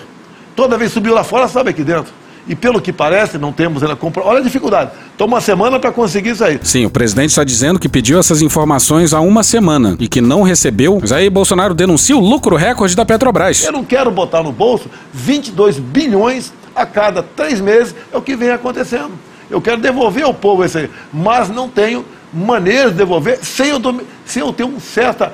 Toda 0.55 0.77
vez 0.77 0.91
que 0.91 0.93
subiu 0.95 1.13
lá 1.13 1.23
fora, 1.23 1.47
sabe 1.47 1.71
aqui 1.71 1.83
dentro. 1.83 2.13
e 2.47 2.55
pelo 2.55 2.79
que 2.81 2.91
parece, 2.93 3.37
não 3.37 3.51
temos 3.51 3.81
ainda 3.81 3.95
compra. 3.95 4.23
Olha 4.23 4.39
a 4.39 4.43
dificuldade. 4.43 4.91
Toma 5.17 5.35
uma 5.35 5.41
semana 5.41 5.79
para 5.79 5.91
conseguir 5.91 6.31
isso 6.31 6.43
aí. 6.43 6.59
Sim, 6.63 6.85
o 6.85 6.89
presidente 6.89 7.29
está 7.29 7.43
dizendo 7.43 7.79
que 7.79 7.87
pediu 7.89 8.19
essas 8.19 8.41
informações 8.41 9.13
há 9.13 9.21
uma 9.21 9.43
semana 9.43 9.95
e 9.99 10.07
que 10.07 10.21
não 10.21 10.41
recebeu. 10.43 10.97
Mas 11.01 11.11
aí 11.11 11.29
Bolsonaro 11.29 11.73
denuncia 11.73 12.15
o 12.15 12.19
lucro 12.19 12.55
recorde 12.55 12.95
da 12.95 13.05
Petrobras. 13.05 13.63
Eu 13.63 13.71
não 13.71 13.83
quero 13.83 14.09
botar 14.11 14.43
no 14.43 14.51
bolso 14.51 14.89
22 15.13 15.79
bilhões 15.79 16.51
a 16.75 16.85
cada 16.85 17.21
três 17.23 17.59
meses, 17.59 17.93
é 18.13 18.17
o 18.17 18.21
que 18.21 18.35
vem 18.35 18.49
acontecendo. 18.51 19.11
Eu 19.49 19.61
quero 19.61 19.81
devolver 19.81 20.23
ao 20.23 20.33
povo 20.33 20.63
esse 20.63 20.77
aí, 20.77 20.89
mas 21.11 21.49
não 21.49 21.67
tenho 21.67 22.05
maneira 22.33 22.91
de 22.91 22.97
devolver 22.97 23.39
sem 23.43 23.69
eu, 23.69 23.81
sem 24.25 24.41
eu 24.41 24.53
ter 24.53 24.63
um 24.63 24.79
certo 24.79 25.27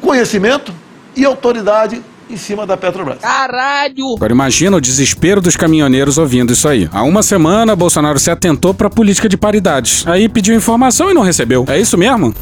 conhecimento 0.00 0.72
e 1.14 1.24
autoridade 1.24 2.02
em 2.28 2.36
cima 2.36 2.66
da 2.66 2.76
Petrobras. 2.76 3.18
Caralho! 3.20 4.14
Agora 4.16 4.32
imagina 4.32 4.76
o 4.76 4.80
desespero 4.80 5.40
dos 5.40 5.56
caminhoneiros 5.56 6.16
ouvindo 6.16 6.52
isso 6.52 6.68
aí. 6.68 6.88
Há 6.92 7.02
uma 7.02 7.22
semana, 7.22 7.76
Bolsonaro 7.76 8.18
se 8.18 8.30
atentou 8.30 8.72
para 8.72 8.86
a 8.86 8.90
política 8.90 9.28
de 9.28 9.36
paridades. 9.36 10.06
Aí 10.06 10.28
pediu 10.28 10.54
informação 10.54 11.10
e 11.10 11.14
não 11.14 11.22
recebeu. 11.22 11.64
É 11.68 11.78
isso 11.78 11.98
mesmo? 11.98 12.34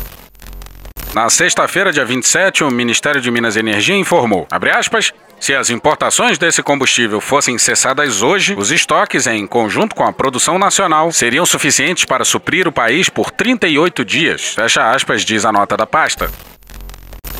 Na 1.14 1.28
sexta-feira, 1.28 1.92
dia 1.92 2.04
27, 2.06 2.64
o 2.64 2.70
Ministério 2.70 3.20
de 3.20 3.30
Minas 3.30 3.56
e 3.56 3.58
Energia 3.58 3.96
informou, 3.96 4.46
aspas, 4.50 5.12
se 5.42 5.52
as 5.56 5.70
importações 5.70 6.38
desse 6.38 6.62
combustível 6.62 7.20
fossem 7.20 7.58
cessadas 7.58 8.22
hoje, 8.22 8.54
os 8.56 8.70
estoques, 8.70 9.26
em 9.26 9.44
conjunto 9.44 9.92
com 9.92 10.04
a 10.04 10.12
produção 10.12 10.56
nacional, 10.56 11.10
seriam 11.10 11.44
suficientes 11.44 12.04
para 12.04 12.24
suprir 12.24 12.68
o 12.68 12.72
país 12.72 13.08
por 13.08 13.28
38 13.32 14.04
dias. 14.04 14.54
Fecha 14.54 14.92
aspas, 14.92 15.24
diz 15.24 15.44
a 15.44 15.50
nota 15.50 15.76
da 15.76 15.84
pasta. 15.84 16.30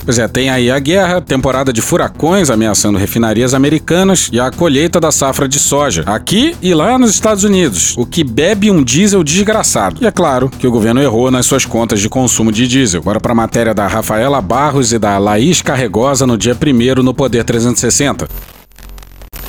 Pois 0.05 0.19
é, 0.19 0.27
tem 0.27 0.51
aí 0.51 0.69
a 0.69 0.79
guerra, 0.81 1.21
temporada 1.21 1.73
de 1.73 1.81
furacões 1.81 2.51
ameaçando 2.51 2.99
refinarias 2.99 3.55
americanas 3.55 4.29
e 4.33 4.41
a 4.41 4.51
colheita 4.51 4.99
da 4.99 5.13
safra 5.13 5.47
de 5.47 5.61
soja, 5.61 6.03
aqui 6.07 6.57
e 6.61 6.75
lá 6.75 6.99
nos 6.99 7.11
Estados 7.11 7.45
Unidos, 7.45 7.95
o 7.97 8.05
que 8.05 8.25
bebe 8.25 8.69
um 8.69 8.83
diesel 8.83 9.23
desgraçado. 9.23 9.99
E 10.01 10.07
é 10.07 10.11
claro 10.11 10.51
que 10.51 10.67
o 10.67 10.73
governo 10.73 11.01
errou 11.01 11.31
nas 11.31 11.47
suas 11.47 11.65
contas 11.65 12.01
de 12.01 12.09
consumo 12.09 12.51
de 12.51 12.67
diesel. 12.67 13.01
Agora 13.01 13.21
para 13.21 13.33
a 13.33 13.37
matéria 13.37 13.73
da 13.73 13.87
Rafaela 13.87 14.41
Barros 14.41 14.93
e 14.93 14.99
da 14.99 15.19
Laís 15.19 15.63
Carregosa 15.63 16.27
no 16.27 16.37
dia 16.37 16.57
1 16.57 17.03
no 17.03 17.15
Poder 17.15 17.45
360. 17.45 18.27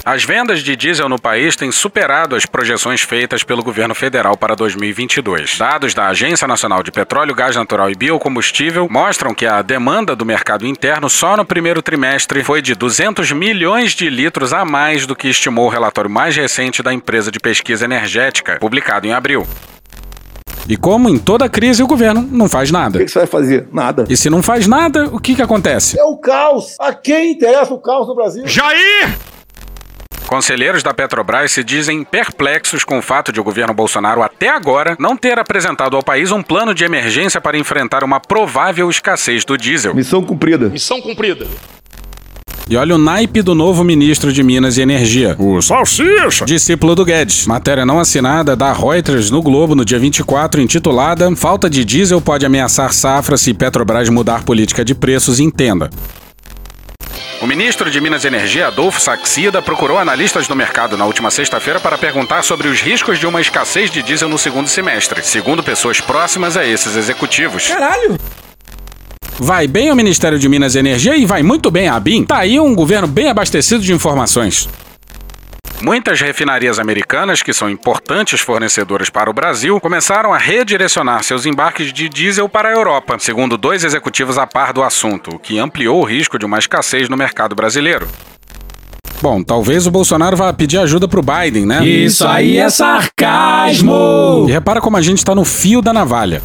As 0.06 0.26
vendas 0.26 0.62
de 0.62 0.76
diesel 0.76 1.08
no 1.08 1.18
país 1.18 1.56
têm 1.56 1.72
superado 1.72 2.36
as 2.36 2.46
projeções 2.46 3.00
feitas 3.00 3.42
pelo 3.42 3.64
governo 3.64 3.96
federal 3.96 4.36
para 4.36 4.54
2022. 4.54 5.58
Dados 5.58 5.94
da 5.94 6.08
Agência 6.08 6.46
Nacional 6.46 6.84
de 6.84 6.92
Petróleo, 6.92 7.34
Gás 7.34 7.56
Natural 7.56 7.90
e 7.90 7.96
Biocombustível 7.96 8.90
mostram 8.92 9.34
que 9.34 9.46
a 9.46 9.62
demanda 9.62 10.14
do 10.14 10.26
mercado 10.26 10.68
interno 10.68 11.10
só 11.10 11.38
no 11.38 11.46
primeiro 11.46 11.82
trimestre 11.82 12.44
foi 12.44 12.62
de 12.62 12.76
200 12.76 13.32
milhões 13.32 13.94
de 13.94 14.10
litros 14.10 14.52
a 14.52 14.66
mais 14.66 15.06
do 15.08 15.16
que 15.16 15.30
estimou 15.30 15.68
o 15.68 15.70
relatório 15.70 16.10
mais 16.10 16.36
recente 16.36 16.84
da 16.84 16.94
empresa 16.94 17.32
de 17.32 17.40
pesquisa 17.40 17.86
energética, 17.86 18.58
publicado 18.60 19.08
em 19.08 19.14
abril. 19.14 19.48
E 20.68 20.76
como 20.76 21.08
em 21.08 21.18
toda 21.18 21.48
crise, 21.48 21.82
o 21.82 21.88
governo 21.88 22.28
não 22.30 22.50
faz 22.50 22.72
nada. 22.72 22.98
O 22.98 23.00
que, 23.00 23.06
que 23.06 23.12
você 23.12 23.20
vai 23.20 23.28
fazer? 23.28 23.70
Nada. 23.72 24.06
E 24.10 24.18
se 24.18 24.30
não 24.30 24.44
faz 24.44 24.68
nada, 24.68 25.06
o 25.14 25.20
que, 25.20 25.34
que 25.34 25.42
acontece? 25.42 25.98
É 25.98 26.04
o 26.04 26.18
caos. 26.18 26.76
A 26.78 26.94
quem 26.94 27.32
interessa 27.32 27.74
o 27.74 27.80
caos 27.80 28.06
no 28.06 28.16
Brasil? 28.16 28.46
Jair! 28.46 29.33
Conselheiros 30.34 30.82
da 30.82 30.96
Petrobras 30.96 31.52
se 31.52 31.64
dizem 31.64 32.04
perplexos 32.04 32.84
com 32.84 32.98
o 32.98 33.04
fato 33.04 33.32
de 33.32 33.40
o 33.40 33.44
governo 33.44 33.72
Bolsonaro 33.72 34.24
até 34.24 34.50
agora 34.50 34.96
não 34.98 35.16
ter 35.16 35.38
apresentado 35.38 35.96
ao 35.96 36.02
país 36.02 36.32
um 36.32 36.42
plano 36.42 36.74
de 36.74 36.84
emergência 36.84 37.40
para 37.40 37.56
enfrentar 37.56 38.04
uma 38.04 38.20
provável 38.20 38.90
escassez 38.90 39.46
do 39.46 39.56
diesel. 39.56 39.94
Missão 39.94 40.24
cumprida. 40.24 40.70
Missão 40.70 41.00
cumprida. 41.00 41.46
E 42.68 42.76
olha 42.76 42.96
o 42.96 42.98
naipe 42.98 43.44
do 43.44 43.54
novo 43.54 43.84
ministro 43.84 44.34
de 44.34 44.42
Minas 44.42 44.76
e 44.76 44.82
Energia, 44.82 45.36
o 45.38 45.62
Salsicha, 45.62 46.46
discípulo 46.46 46.96
do 46.96 47.06
Guedes. 47.06 47.46
Matéria 47.46 47.86
não 47.86 48.00
assinada 48.00 48.56
da 48.56 48.74
Reuters 48.74 49.30
no 49.30 49.40
Globo 49.40 49.76
no 49.76 49.86
dia 49.86 50.00
24, 50.00 50.60
intitulada 50.60 51.30
Falta 51.36 51.70
de 51.70 51.86
diesel 51.86 52.20
pode 52.20 52.44
ameaçar 52.44 52.92
safra 52.92 53.38
se 53.38 53.54
Petrobras 53.54 54.10
mudar 54.10 54.44
política 54.44 54.84
de 54.84 54.96
preços, 54.96 55.40
entenda. 55.40 55.92
O 57.44 57.46
ministro 57.46 57.92
de 57.92 58.00
Minas 58.00 58.24
e 58.24 58.28
Energia, 58.28 58.68
Adolfo 58.68 59.02
Saxida, 59.02 59.62
procurou 59.62 60.00
analistas 60.00 60.48
do 60.48 60.56
mercado 60.56 60.96
na 60.96 61.06
última 61.06 61.30
sexta-feira 61.30 61.78
para 61.78 61.98
perguntar 61.98 62.42
sobre 62.42 62.70
os 62.70 62.80
riscos 62.80 63.20
de 63.20 63.28
uma 63.28 63.42
escassez 63.42 63.92
de 63.92 64.02
diesel 64.02 64.30
no 64.30 64.38
segundo 64.38 64.70
semestre, 64.70 65.22
segundo 65.22 65.62
pessoas 65.62 66.00
próximas 66.00 66.56
a 66.56 66.66
esses 66.66 66.96
executivos. 66.96 67.68
Caralho! 67.68 68.18
Vai 69.38 69.68
bem 69.68 69.92
o 69.92 69.96
Ministério 69.96 70.40
de 70.40 70.48
Minas 70.48 70.74
e 70.76 70.80
Energia 70.80 71.18
e 71.18 71.26
vai 71.26 71.44
muito 71.44 71.70
bem 71.70 71.90
a 71.90 71.96
ABIN. 71.96 72.24
Tá 72.24 72.38
aí 72.38 72.62
um 72.62 72.74
governo 72.74 73.10
bem 73.10 73.28
abastecido 73.28 73.84
de 73.84 73.92
informações. 73.92 74.70
Muitas 75.84 76.22
refinarias 76.22 76.80
americanas, 76.80 77.42
que 77.42 77.52
são 77.52 77.70
importantes 77.70 78.40
fornecedoras 78.40 79.10
para 79.10 79.30
o 79.30 79.34
Brasil, 79.34 79.78
começaram 79.82 80.34
a 80.34 80.38
redirecionar 80.38 81.22
seus 81.26 81.46
embarques 81.46 81.92
de 81.92 82.08
diesel 82.08 82.48
para 82.48 82.70
a 82.70 82.72
Europa, 82.72 83.18
segundo 83.20 83.58
dois 83.58 83.84
executivos 83.84 84.38
a 84.38 84.48
par 84.48 84.72
do 84.72 84.82
assunto, 84.82 85.36
o 85.36 85.40
que 85.40 85.60
ampliou 85.60 86.00
o 86.00 86.06
risco 86.06 86.40
de 86.40 86.46
uma 86.46 86.58
escassez 86.58 87.10
no 87.10 87.18
mercado 87.18 87.54
brasileiro. 87.54 88.08
Bom, 89.22 89.44
talvez 89.44 89.86
o 89.86 89.92
Bolsonaro 89.92 90.38
vá 90.38 90.54
pedir 90.54 90.78
ajuda 90.78 91.06
pro 91.06 91.22
Biden, 91.22 91.66
né? 91.66 91.86
Isso 91.86 92.26
aí 92.26 92.58
é 92.58 92.70
sarcasmo! 92.70 94.46
E 94.48 94.54
repara 94.54 94.80
como 94.80 94.96
a 94.96 95.02
gente 95.02 95.18
está 95.18 95.36
no 95.36 95.44
fio 95.44 95.82
da 95.82 95.92
navalha. 95.92 96.42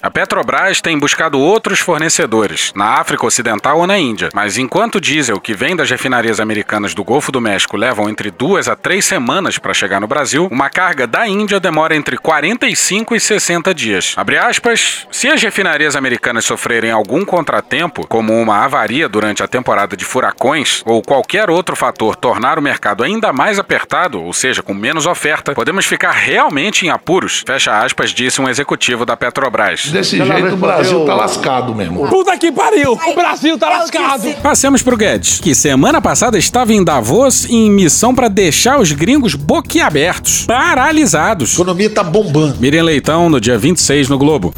A 0.00 0.12
Petrobras 0.12 0.80
tem 0.80 0.96
buscado 0.96 1.40
outros 1.40 1.80
fornecedores, 1.80 2.72
na 2.72 3.00
África 3.00 3.26
Ocidental 3.26 3.78
ou 3.78 3.86
na 3.86 3.98
Índia, 3.98 4.28
mas 4.32 4.56
enquanto 4.56 4.94
o 4.94 5.00
diesel 5.00 5.40
que 5.40 5.52
vem 5.52 5.74
das 5.74 5.90
refinarias 5.90 6.38
americanas 6.38 6.94
do 6.94 7.02
Golfo 7.02 7.32
do 7.32 7.40
México 7.40 7.76
levam 7.76 8.08
entre 8.08 8.30
duas 8.30 8.68
a 8.68 8.76
três 8.76 9.04
semanas 9.04 9.58
para 9.58 9.74
chegar 9.74 10.00
no 10.00 10.06
Brasil, 10.06 10.46
uma 10.52 10.70
carga 10.70 11.04
da 11.04 11.26
Índia 11.26 11.58
demora 11.58 11.96
entre 11.96 12.16
45 12.16 13.16
e 13.16 13.18
60 13.18 13.74
dias. 13.74 14.14
Abre 14.16 14.38
aspas, 14.38 15.04
se 15.10 15.26
as 15.26 15.42
refinarias 15.42 15.96
americanas 15.96 16.44
sofrerem 16.44 16.92
algum 16.92 17.24
contratempo, 17.24 18.06
como 18.06 18.40
uma 18.40 18.64
avaria 18.64 19.08
durante 19.08 19.42
a 19.42 19.48
temporada 19.48 19.96
de 19.96 20.04
furacões, 20.04 20.80
ou 20.86 21.02
qualquer 21.02 21.50
outro 21.50 21.74
fator 21.74 22.14
tornar 22.14 22.56
o 22.56 22.62
mercado 22.62 23.02
ainda 23.02 23.32
mais 23.32 23.58
apertado, 23.58 24.22
ou 24.22 24.32
seja, 24.32 24.62
com 24.62 24.74
menos 24.74 25.06
oferta, 25.06 25.54
podemos 25.54 25.86
ficar 25.86 26.12
realmente 26.12 26.86
em 26.86 26.88
apuros, 26.88 27.42
fecha 27.44 27.76
aspas, 27.76 28.10
disse 28.10 28.40
um 28.40 28.48
executivo 28.48 29.04
da 29.04 29.16
Petrobras. 29.16 29.87
Desse 29.90 30.16
jeito 30.16 30.54
o 30.54 30.56
Brasil 30.56 31.04
tá 31.04 31.14
lascado 31.14 31.74
mesmo. 31.74 32.06
Puta 32.08 32.36
que 32.36 32.52
pariu! 32.52 32.92
O 32.92 33.14
Brasil 33.14 33.58
tá 33.58 33.68
lascado! 33.68 34.28
Passemos 34.42 34.82
pro 34.82 34.96
Guedes, 34.96 35.40
que 35.40 35.54
semana 35.54 36.00
passada 36.00 36.38
estava 36.38 36.72
em 36.72 36.82
Davos 36.82 37.48
em 37.48 37.70
missão 37.70 38.14
para 38.14 38.28
deixar 38.28 38.80
os 38.80 38.92
gringos 38.92 39.34
boquiabertos, 39.34 40.44
paralisados. 40.46 41.52
A 41.52 41.54
economia 41.54 41.90
tá 41.90 42.02
bombando. 42.02 42.56
Miriam 42.60 42.84
Leitão, 42.84 43.28
no 43.28 43.40
dia 43.40 43.58
26 43.58 44.08
no 44.08 44.18
Globo. 44.18 44.52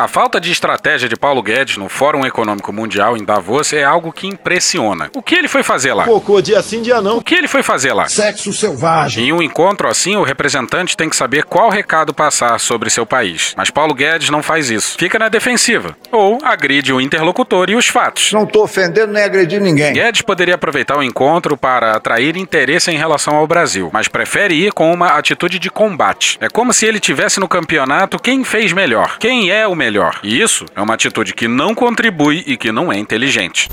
A 0.00 0.08
falta 0.08 0.40
de 0.40 0.50
estratégia 0.50 1.10
de 1.10 1.14
Paulo 1.14 1.42
Guedes 1.42 1.76
no 1.76 1.86
Fórum 1.86 2.24
Econômico 2.24 2.72
Mundial 2.72 3.18
em 3.18 3.22
Davos 3.22 3.70
é 3.74 3.84
algo 3.84 4.10
que 4.10 4.26
impressiona. 4.26 5.10
O 5.14 5.22
que 5.22 5.34
ele 5.34 5.46
foi 5.46 5.62
fazer 5.62 5.92
lá? 5.92 6.06
Cocô, 6.06 6.40
dia 6.40 6.62
sim, 6.62 6.80
dia 6.80 7.02
não. 7.02 7.18
O 7.18 7.22
que 7.22 7.34
ele 7.34 7.46
foi 7.46 7.62
fazer 7.62 7.92
lá? 7.92 8.08
Sexo 8.08 8.50
selvagem. 8.50 9.26
Em 9.26 9.32
um 9.34 9.42
encontro 9.42 9.86
assim, 9.86 10.16
o 10.16 10.22
representante 10.22 10.96
tem 10.96 11.10
que 11.10 11.16
saber 11.16 11.44
qual 11.44 11.68
recado 11.68 12.14
passar 12.14 12.58
sobre 12.58 12.88
seu 12.88 13.04
país. 13.04 13.52
Mas 13.54 13.68
Paulo 13.68 13.92
Guedes 13.92 14.30
não 14.30 14.42
faz 14.42 14.70
isso. 14.70 14.96
Fica 14.98 15.18
na 15.18 15.28
defensiva. 15.28 15.94
Ou 16.10 16.38
agride 16.42 16.94
o 16.94 17.00
interlocutor 17.00 17.68
e 17.68 17.76
os 17.76 17.86
fatos. 17.86 18.32
Não 18.32 18.46
tô 18.46 18.62
ofendendo 18.62 19.12
nem 19.12 19.22
agredindo 19.22 19.66
ninguém. 19.66 19.92
Guedes 19.92 20.22
poderia 20.22 20.54
aproveitar 20.54 20.96
o 20.96 21.02
encontro 21.02 21.58
para 21.58 21.92
atrair 21.92 22.38
interesse 22.38 22.90
em 22.90 22.96
relação 22.96 23.36
ao 23.36 23.46
Brasil, 23.46 23.90
mas 23.92 24.08
prefere 24.08 24.54
ir 24.54 24.72
com 24.72 24.90
uma 24.90 25.08
atitude 25.08 25.58
de 25.58 25.68
combate. 25.68 26.38
É 26.40 26.48
como 26.48 26.72
se 26.72 26.86
ele 26.86 26.98
tivesse 26.98 27.38
no 27.38 27.46
campeonato 27.46 28.18
quem 28.18 28.42
fez 28.44 28.72
melhor, 28.72 29.18
quem 29.18 29.50
é 29.50 29.68
o 29.68 29.74
melhor. 29.74 29.89
E 30.22 30.40
isso 30.40 30.66
é 30.74 30.80
uma 30.80 30.94
atitude 30.94 31.34
que 31.34 31.48
não 31.48 31.74
contribui 31.74 32.44
e 32.46 32.56
que 32.56 32.70
não 32.70 32.92
é 32.92 32.98
inteligente. 32.98 33.68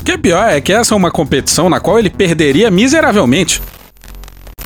O 0.00 0.04
que 0.04 0.12
é 0.12 0.18
pior 0.18 0.48
é 0.48 0.60
que 0.60 0.72
essa 0.72 0.94
é 0.94 0.96
uma 0.96 1.10
competição 1.10 1.68
na 1.68 1.80
qual 1.80 1.98
ele 1.98 2.10
perderia 2.10 2.70
miseravelmente. 2.70 3.60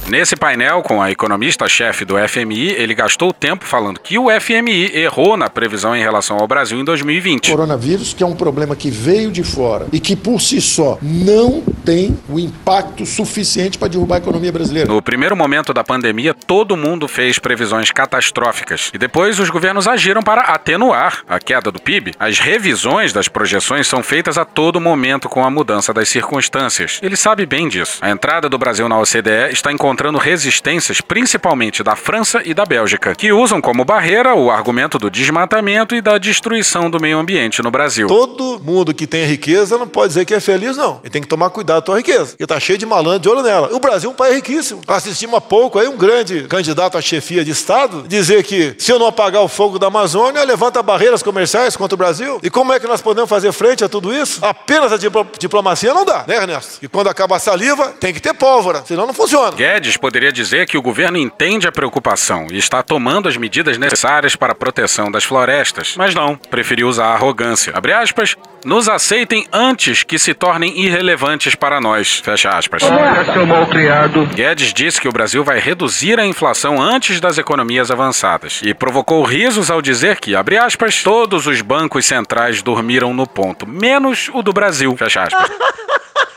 Nesse 0.07 0.37
painel 0.37 0.83
com 0.83 1.01
a 1.01 1.11
economista-chefe 1.11 2.05
do 2.05 2.17
FMI, 2.29 2.73
ele 2.73 2.95
gastou 2.95 3.33
tempo 3.33 3.65
falando 3.65 3.99
que 3.99 4.19
o 4.19 4.27
FMI 4.39 4.95
errou 4.95 5.35
na 5.35 5.49
previsão 5.49 5.97
em 5.97 6.03
relação 6.03 6.37
ao 6.39 6.47
Brasil 6.47 6.79
em 6.79 6.85
2020. 6.85 7.51
Coronavírus, 7.51 8.13
que 8.13 8.23
é 8.23 8.27
um 8.27 8.37
problema 8.37 8.77
que 8.77 8.91
veio 8.91 9.33
de 9.33 9.43
fora 9.43 9.87
e 9.91 9.99
que 9.99 10.15
por 10.15 10.43
si 10.43 10.61
só 10.61 10.99
não 11.01 11.63
tem 11.87 12.19
o 12.29 12.39
impacto 12.39 13.07
suficiente 13.07 13.79
para 13.79 13.89
derrubar 13.89 14.17
a 14.17 14.19
economia 14.19 14.53
brasileira. 14.53 14.93
No 14.93 15.01
primeiro 15.01 15.35
momento 15.35 15.73
da 15.73 15.83
pandemia, 15.83 16.35
todo 16.35 16.77
mundo 16.77 17.09
fez 17.09 17.39
previsões 17.39 17.91
catastróficas 17.91 18.91
e 18.93 18.99
depois 18.99 19.39
os 19.39 19.49
governos 19.49 19.89
agiram 19.89 20.23
para 20.23 20.43
atenuar 20.43 21.23
a 21.27 21.39
queda 21.39 21.71
do 21.71 21.81
PIB. 21.81 22.13
As 22.19 22.39
revisões 22.39 23.11
das 23.11 23.27
projeções 23.27 23.87
são 23.87 24.03
feitas 24.03 24.37
a 24.37 24.45
todo 24.45 24.79
momento 24.79 25.31
com 25.31 25.43
a 25.43 25.51
mudança 25.51 25.95
das 25.95 26.11
circunstâncias. 26.11 27.01
Ele 27.03 27.17
sabe 27.17 27.47
bem 27.47 27.69
disso. 27.69 27.99
A 28.03 28.11
entrada 28.11 28.51
do 28.51 28.59
Brasil 28.59 28.87
na 28.87 28.99
OCDE 28.99 29.51
está 29.51 29.73
em 29.73 29.79
encontrando 29.95 30.19
resistências 30.19 31.01
principalmente 31.01 31.81
da 31.85 31.95
França 31.95 32.43
e 32.45 32.53
da 32.53 32.67
Bélgica, 32.67 33.15
que 33.15 33.33
usam 33.33 33.61
como 33.61 33.85
barreira 33.85 34.35
o 34.35 34.51
argumento 34.51 34.99
do 34.99 35.09
desmatamento 35.09 35.95
e 35.95 36.03
da 36.03 36.19
destruição 36.19 36.91
do 36.91 37.01
meio 37.01 37.17
ambiente 37.17 37.63
no 37.63 37.71
Brasil. 37.71 38.09
Todo 38.09 38.61
mundo 38.61 38.93
que 38.93 39.07
tem 39.07 39.25
riqueza 39.25 39.79
não 39.79 39.87
pode 39.87 40.09
dizer 40.09 40.25
que 40.25 40.35
é 40.35 40.41
feliz, 40.41 40.77
não. 40.77 41.01
E 41.05 41.09
tem 41.09 41.23
que 41.23 41.29
tomar 41.29 41.49
cuidado 41.51 41.85
com 41.87 41.93
a 41.93 41.97
riqueza, 41.97 42.31
porque 42.31 42.45
tá 42.45 42.59
cheio 42.59 42.77
de 42.77 42.85
malandro 42.85 43.21
de 43.21 43.29
olho 43.29 43.43
nela. 43.43 43.73
O 43.73 43.79
Brasil 43.79 44.11
é 44.11 44.13
um 44.13 44.17
país 44.17 44.35
riquíssimo. 44.35 44.81
Assistimos 44.89 45.37
há 45.37 45.41
pouco 45.41 45.79
aí 45.79 45.87
um 45.87 45.97
grande 45.97 46.43
candidato 46.49 46.99
à 46.99 47.01
chefia 47.01 47.45
de 47.45 47.53
Estado 47.53 48.05
dizer 48.09 48.43
que 48.43 48.75
se 48.79 48.91
eu 48.91 48.99
não 48.99 49.07
apagar 49.07 49.43
o 49.43 49.49
fogo 49.49 49.79
da 49.79 49.87
Amazônia, 49.87 50.43
levanta 50.43 50.83
barreiras 50.83 51.23
comerciais 51.23 51.77
contra 51.77 51.95
o 51.95 51.99
Brasil. 51.99 52.41
E 52.43 52.51
como 52.51 52.73
é 52.73 52.81
que 52.81 52.87
nós 52.89 53.01
podemos 53.01 53.31
fazer 53.31 53.53
frente 53.53 53.85
a 53.85 53.89
tudo 53.89 54.13
isso? 54.13 54.45
Apenas 54.45 54.93
a 54.93 54.97
diplo- 54.97 55.27
diplomacia 55.39 55.95
não 55.95 56.05
dá, 56.05 56.25
né, 56.27 56.35
Ernesto? 56.37 56.79
E 56.83 56.89
quando 56.89 57.07
acaba 57.09 57.37
a 57.37 57.39
saliva, 57.39 57.91
tem 58.01 58.13
que 58.13 58.21
ter 58.21 58.35
pólvora, 58.35 58.83
senão 58.85 59.07
não 59.07 59.15
funciona. 59.15 59.53
Guedes 59.53 59.84
poderia 59.97 60.33
dizer 60.33 60.67
que 60.67 60.79
o 60.79 60.83
governo 60.83 61.19
entende 61.19 61.69
a 61.69 61.73
preocupação 61.73 62.47
e 62.51 62.59
está 62.59 62.83
tomando 62.83 63.29
as 63.29 63.37
medidas 63.37 63.79
necessárias 63.79 64.35
para 64.35 64.53
a 64.53 64.57
proteção 64.57 65.11
das 65.11 65.25
florestas, 65.25 65.95
mas 65.97 66.15
não, 66.15 66.37
preferiu 66.37 66.89
usar 66.89 67.07
a 67.07 67.15
arrogância. 67.15 67.73
Abre 67.77 67.93
aspas, 67.93 68.37
nos 68.65 68.89
aceitem 68.89 69.47
antes 69.53 70.03
que 70.03 70.19
se 70.19 70.33
tornem 70.33 70.81
irrelevantes 70.81 71.55
para 71.55 71.81
nós. 71.81 72.21
Fecha 72.25 72.51
aspas. 72.51 72.83
seu 73.33 73.47
mal 73.47 73.67
criado. 73.67 74.27
Guedes 74.35 74.73
disse 74.73 75.01
que 75.01 75.09
o 75.09 75.13
Brasil 75.13 75.45
vai 75.45 75.59
reduzir 75.59 76.19
a 76.19 76.27
inflação 76.27 76.81
antes 76.81 77.21
das 77.21 77.37
economias 77.37 77.91
avançadas 77.91 78.61
e 78.65 78.73
provocou 78.73 79.23
risos 79.23 79.71
ao 79.71 79.83
dizer 79.83 80.19
que, 80.19 80.35
abre 80.35 80.57
aspas, 80.57 81.03
todos 81.03 81.47
os 81.47 81.61
bancos 81.61 82.07
centrais 82.07 82.63
dormiram 82.63 83.13
no 83.13 83.27
ponto, 83.27 83.69
menos 83.69 84.31
o 84.33 84.43
do 84.43 84.53
Brasil. 84.53 84.97
Fecha 84.97 85.23
aspas. 85.23 85.51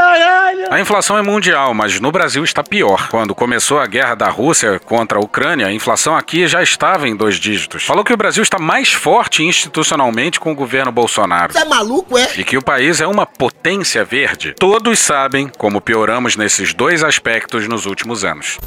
Caralho! 0.00 0.64
A 0.70 0.80
inflação 0.80 1.18
é 1.18 1.22
mundial, 1.22 1.74
mas 1.74 2.00
no 2.00 2.10
Brasil 2.10 2.42
está 2.42 2.64
pior. 2.64 3.08
Quando 3.10 3.34
começou 3.34 3.78
a 3.78 3.86
guerra 3.86 4.14
da 4.14 4.30
Rússia 4.30 4.78
contra 4.78 5.18
a 5.18 5.20
Ucrânia, 5.20 5.66
a 5.66 5.72
inflação 5.72 6.16
aqui 6.16 6.46
já 6.46 6.62
estava 6.62 7.06
em 7.06 7.14
dois 7.14 7.36
dígitos. 7.36 7.84
Falou 7.84 8.02
que 8.02 8.12
o 8.12 8.16
Brasil 8.16 8.42
está 8.42 8.58
mais 8.58 8.90
forte 8.90 9.44
institucionalmente 9.44 10.40
com 10.40 10.52
o 10.52 10.54
governo 10.54 10.90
Bolsonaro. 10.90 11.52
Você 11.52 11.58
é 11.58 11.64
maluco, 11.66 12.16
é? 12.16 12.30
E 12.38 12.42
que 12.42 12.56
o 12.56 12.62
país 12.62 13.02
é 13.02 13.06
uma 13.06 13.26
potência 13.26 14.02
verde. 14.02 14.54
Todos 14.58 14.98
sabem 14.98 15.52
como 15.58 15.82
pioramos 15.82 16.34
nesses 16.34 16.72
dois 16.72 17.04
aspectos 17.04 17.68
nos 17.68 17.84
últimos 17.84 18.24
anos. 18.24 18.58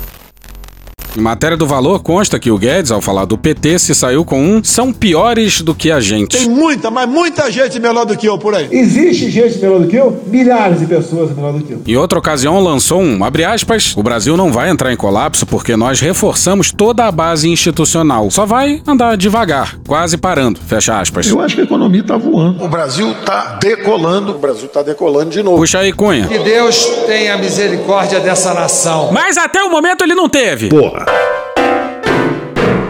Em 1.15 1.21
matéria 1.21 1.56
do 1.56 1.67
valor, 1.67 2.02
consta 2.02 2.39
que 2.39 2.49
o 2.49 2.58
Guedes, 2.58 2.89
ao 2.89 2.99
falar 2.99 3.26
do 3.26 3.38
PT, 3.38 3.78
se 3.78 3.93
saiu 3.93 4.26
com 4.26 4.43
um 4.43 4.63
são 4.63 4.91
piores 4.91 5.62
do 5.62 5.76
que 5.76 5.91
a 5.91 5.99
gente. 5.99 6.39
Tem 6.39 6.49
muita, 6.49 6.89
mas 6.89 7.08
muita 7.08 7.52
gente 7.52 7.80
melhor 7.80 8.04
do 8.04 8.17
que 8.17 8.28
eu 8.28 8.36
por 8.39 8.56
aí. 8.56 8.67
Existe 8.71 9.30
gente 9.30 9.60
melhor 9.60 9.80
do 9.80 9.88
que 9.88 9.95
eu? 9.95 10.23
Milhares 10.26 10.80
de 10.80 10.88
pessoas 10.88 11.30
melhor 11.36 11.54
do 11.54 11.63
que 11.63 11.73
eu. 11.73 11.82
Em 11.86 11.95
outra 11.95 12.17
ocasião, 12.17 12.60
lançou 12.60 12.99
um, 12.99 13.23
abre 13.23 13.43
aspas, 13.43 13.95
o 13.95 14.02
Brasil 14.02 14.36
não 14.36 14.52
vai 14.52 14.71
entrar 14.71 14.91
em 14.91 14.95
colapso 14.95 15.45
porque 15.45 15.76
nós 15.76 15.99
reforçamos 15.99 16.71
toda 16.71 17.06
a 17.06 17.12
base 17.12 17.47
institucional. 17.47 18.32
Só 18.32 18.43
vai 18.43 18.82
andar 18.88 19.15
devagar, 19.15 19.78
quase 19.86 20.17
parando, 20.17 20.60
fecha 20.65 20.99
aspas. 20.99 21.28
Eu 21.28 21.39
acho 21.41 21.54
que 21.54 21.62
a 21.62 21.63
economia 21.63 22.02
está 22.02 22.17
voando. 22.17 22.63
O 22.63 22.67
Brasil 22.67 23.12
está 23.12 23.60
decolando. 23.62 24.32
O 24.32 24.39
Brasil 24.39 24.65
está 24.65 24.82
decolando 24.82 25.30
de 25.30 25.43
novo. 25.43 25.58
Puxa 25.58 25.78
aí, 25.78 25.93
Cunha. 25.93 26.26
Que 26.26 26.39
Deus 26.39 26.84
tenha 27.06 27.38
misericórdia 27.38 28.19
dessa 28.19 28.52
nação. 28.56 29.12
Mas 29.12 29.38
até 29.38 29.62
o 29.63 29.69
momento 29.69 30.04
ele 30.04 30.15
não 30.15 30.28
teve. 30.28 30.69
Porra. 30.69 31.03
Nirvana. 31.06 31.43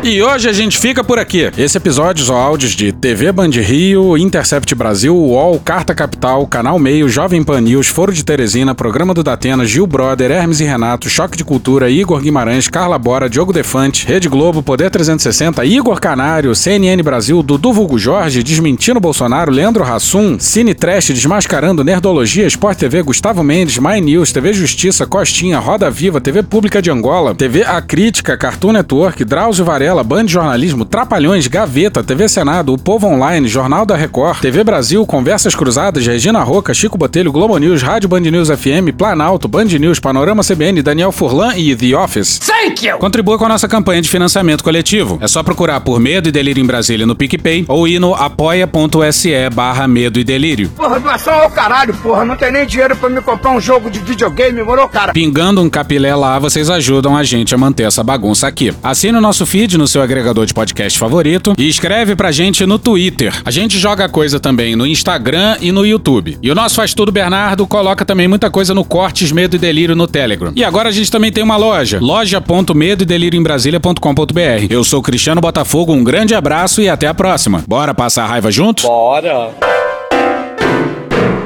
E 0.05 0.21
hoje 0.21 0.49
a 0.49 0.53
gente 0.53 0.77
fica 0.77 1.01
por 1.01 1.17
aqui. 1.17 1.49
Esse 1.57 1.77
episódio 1.77 2.25
são 2.25 2.35
áudios 2.35 2.73
de 2.73 2.91
TV 2.91 3.31
Band 3.31 3.51
Rio, 3.51 4.17
Intercept 4.17 4.75
Brasil, 4.75 5.15
UOL, 5.15 5.57
Carta 5.61 5.95
Capital, 5.95 6.45
Canal 6.45 6.77
Meio, 6.77 7.07
Jovem 7.07 7.41
Pan 7.41 7.61
News, 7.61 7.87
Foro 7.87 8.11
de 8.11 8.21
Teresina, 8.21 8.75
Programa 8.75 9.13
do 9.13 9.23
Datena, 9.23 9.65
Gil 9.65 9.87
Brother, 9.87 10.29
Hermes 10.29 10.59
e 10.59 10.65
Renato, 10.65 11.09
Choque 11.09 11.37
de 11.37 11.45
Cultura, 11.45 11.89
Igor 11.89 12.19
Guimarães, 12.19 12.67
Carla 12.67 12.99
Bora, 12.99 13.29
Diogo 13.29 13.53
Defante, 13.53 14.05
Rede 14.05 14.27
Globo, 14.27 14.61
Poder 14.61 14.91
360, 14.91 15.63
Igor 15.63 16.01
Canário, 16.01 16.53
CNN 16.53 17.01
Brasil, 17.01 17.41
Dudu 17.41 17.71
Vulgo 17.71 17.97
Jorge, 17.97 18.43
Desmentindo 18.43 18.99
Bolsonaro, 18.99 19.53
Leandro 19.53 19.85
Hassum, 19.85 20.37
Cine 20.37 20.73
Trash, 20.73 21.11
Desmascarando, 21.11 21.81
Nerdologia, 21.81 22.45
Sport 22.47 22.77
TV, 22.77 23.03
Gustavo 23.03 23.41
Mendes, 23.41 23.77
My 23.77 24.01
News, 24.01 24.33
TV 24.33 24.51
Justiça, 24.51 25.07
Costinha, 25.07 25.59
Roda 25.59 25.89
Viva, 25.89 26.19
TV 26.19 26.43
Pública 26.43 26.81
de 26.81 26.91
Angola, 26.91 27.33
TV 27.33 27.63
A 27.63 27.81
Crítica, 27.81 28.35
Cartoon 28.35 28.73
Network, 28.73 29.23
Drauzio 29.23 29.63
Varela, 29.63 29.92
Band 30.01 30.29
Jornalismo, 30.29 30.85
Trapalhões, 30.85 31.47
Gaveta, 31.47 32.01
TV 32.01 32.29
Senado, 32.29 32.71
O 32.71 32.77
Povo 32.77 33.07
Online, 33.07 33.45
Jornal 33.49 33.85
da 33.85 33.97
Record, 33.97 34.39
TV 34.39 34.63
Brasil, 34.63 35.05
Conversas 35.05 35.53
Cruzadas, 35.55 36.07
Regina 36.07 36.41
Roca, 36.41 36.73
Chico 36.73 36.97
Botelho, 36.97 37.33
Globo 37.33 37.57
News, 37.57 37.81
Rádio 37.81 38.07
Band 38.07 38.21
News 38.21 38.47
FM, 38.47 38.95
Planalto, 38.97 39.49
Band 39.49 39.65
News, 39.65 39.99
Panorama 39.99 40.41
CBN, 40.41 40.81
Daniel 40.81 41.11
Furlan 41.11 41.53
e 41.57 41.75
The 41.75 41.97
Office. 41.97 42.39
Thank 42.39 42.87
you! 42.87 42.97
Contribua 42.97 43.37
com 43.37 43.43
a 43.45 43.49
nossa 43.49 43.67
campanha 43.67 44.01
de 44.01 44.09
financiamento 44.09 44.63
coletivo. 44.63 45.17
É 45.19 45.27
só 45.27 45.43
procurar 45.43 45.81
por 45.81 45.99
Medo 45.99 46.29
e 46.29 46.31
Delírio 46.31 46.63
em 46.63 46.65
Brasília 46.65 47.05
no 47.05 47.15
PicPay 47.15 47.65
ou 47.67 47.85
ir 47.85 47.99
no 47.99 48.13
apoia.se 48.15 49.49
barra 49.53 49.87
Medo 49.87 50.19
e 50.19 50.23
Delírio. 50.23 50.69
Porra, 50.69 50.99
doação 50.99 51.33
ao 51.33 51.49
caralho, 51.49 51.93
porra. 51.95 52.23
Não 52.23 52.35
tem 52.35 52.51
nem 52.51 52.65
dinheiro 52.65 52.95
pra 52.95 53.09
me 53.09 53.21
comprar 53.21 53.51
um 53.51 53.59
jogo 53.59 53.89
de 53.89 53.99
videogame, 53.99 54.63
morou, 54.63 54.87
cara? 54.87 55.11
Pingando 55.11 55.61
um 55.61 55.69
capilé 55.69 56.15
lá, 56.15 56.39
vocês 56.39 56.69
ajudam 56.69 57.17
a 57.17 57.23
gente 57.23 57.53
a 57.53 57.57
manter 57.57 57.83
essa 57.83 58.03
bagunça 58.03 58.47
aqui. 58.47 58.73
Assine 58.83 59.17
o 59.17 59.21
nosso 59.21 59.45
feed 59.45 59.77
no 59.77 59.82
seu 59.87 60.01
agregador 60.01 60.45
de 60.45 60.53
podcast 60.53 60.97
favorito 60.97 61.53
e 61.57 61.67
escreve 61.67 62.15
pra 62.15 62.31
gente 62.31 62.65
no 62.65 62.77
Twitter. 62.79 63.33
A 63.45 63.51
gente 63.51 63.77
joga 63.77 64.09
coisa 64.09 64.39
também 64.39 64.75
no 64.75 64.85
Instagram 64.85 65.57
e 65.61 65.71
no 65.71 65.85
YouTube. 65.85 66.37
E 66.41 66.51
o 66.51 66.55
nosso 66.55 66.75
Faz 66.75 66.93
Tudo 66.93 67.11
Bernardo 67.11 67.65
coloca 67.67 68.05
também 68.05 68.27
muita 68.27 68.49
coisa 68.49 68.73
no 68.73 68.83
Cortes 68.83 69.31
Medo 69.31 69.55
e 69.55 69.59
Delírio 69.59 69.95
no 69.95 70.07
Telegram. 70.07 70.51
E 70.55 70.63
agora 70.63 70.89
a 70.89 70.91
gente 70.91 71.11
também 71.11 71.31
tem 71.31 71.43
uma 71.43 71.57
loja, 71.57 71.99
loja.medo 72.01 73.03
e 73.03 73.05
delírio 73.05 73.39
em 73.39 73.43
Brasília.com.br. 73.43 74.67
Eu 74.69 74.83
sou 74.83 75.01
Cristiano 75.01 75.41
Botafogo, 75.41 75.93
um 75.93 76.03
grande 76.03 76.35
abraço 76.35 76.81
e 76.81 76.89
até 76.89 77.07
a 77.07 77.13
próxima. 77.13 77.63
Bora 77.67 77.93
passar 77.93 78.23
a 78.23 78.27
raiva 78.27 78.51
junto? 78.51 78.83
Bora! 78.83 79.51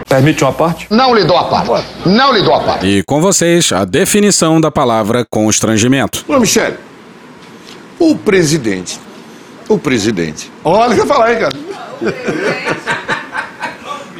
Permite 0.07 0.41
uma 0.43 0.53
parte? 0.53 0.87
Não 0.89 1.13
lhe 1.13 1.25
dou 1.25 1.37
a 1.37 1.43
parte. 1.43 1.87
Não 2.05 2.33
lhe 2.33 2.41
dou 2.41 2.53
a 2.53 2.61
parte. 2.61 2.85
E 2.87 3.03
com 3.03 3.19
vocês, 3.19 3.71
a 3.73 3.83
definição 3.83 4.59
da 4.61 4.71
palavra 4.71 5.25
constrangimento. 5.29 6.23
Ô, 6.27 6.39
Michele, 6.39 6.75
o 7.99 8.15
presidente, 8.15 8.99
o 9.67 9.77
presidente, 9.77 10.51
olha 10.63 10.91
o 10.91 10.95
que 10.95 11.01
eu 11.01 11.07
falar 11.07 11.25
aí, 11.27 11.37
cara. 11.37 11.55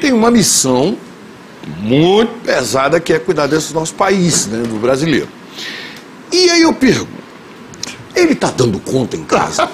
Tem 0.02 0.14
uma 0.14 0.32
missão 0.32 0.98
muito 1.80 2.32
pesada 2.44 3.00
que 3.00 3.14
é 3.14 3.20
cuidar 3.20 3.48
desse 3.48 3.74
nosso 3.74 3.94
país, 3.94 4.48
né, 4.48 4.64
do 4.68 4.80
brasileiro. 4.80 5.28
E 6.32 6.50
aí 6.50 6.62
eu 6.62 6.74
pergunto, 6.74 7.18
ele 8.16 8.36
tá 8.36 8.52
dando 8.56 8.80
conta 8.80 9.16
em 9.16 9.24
casa? 9.24 9.68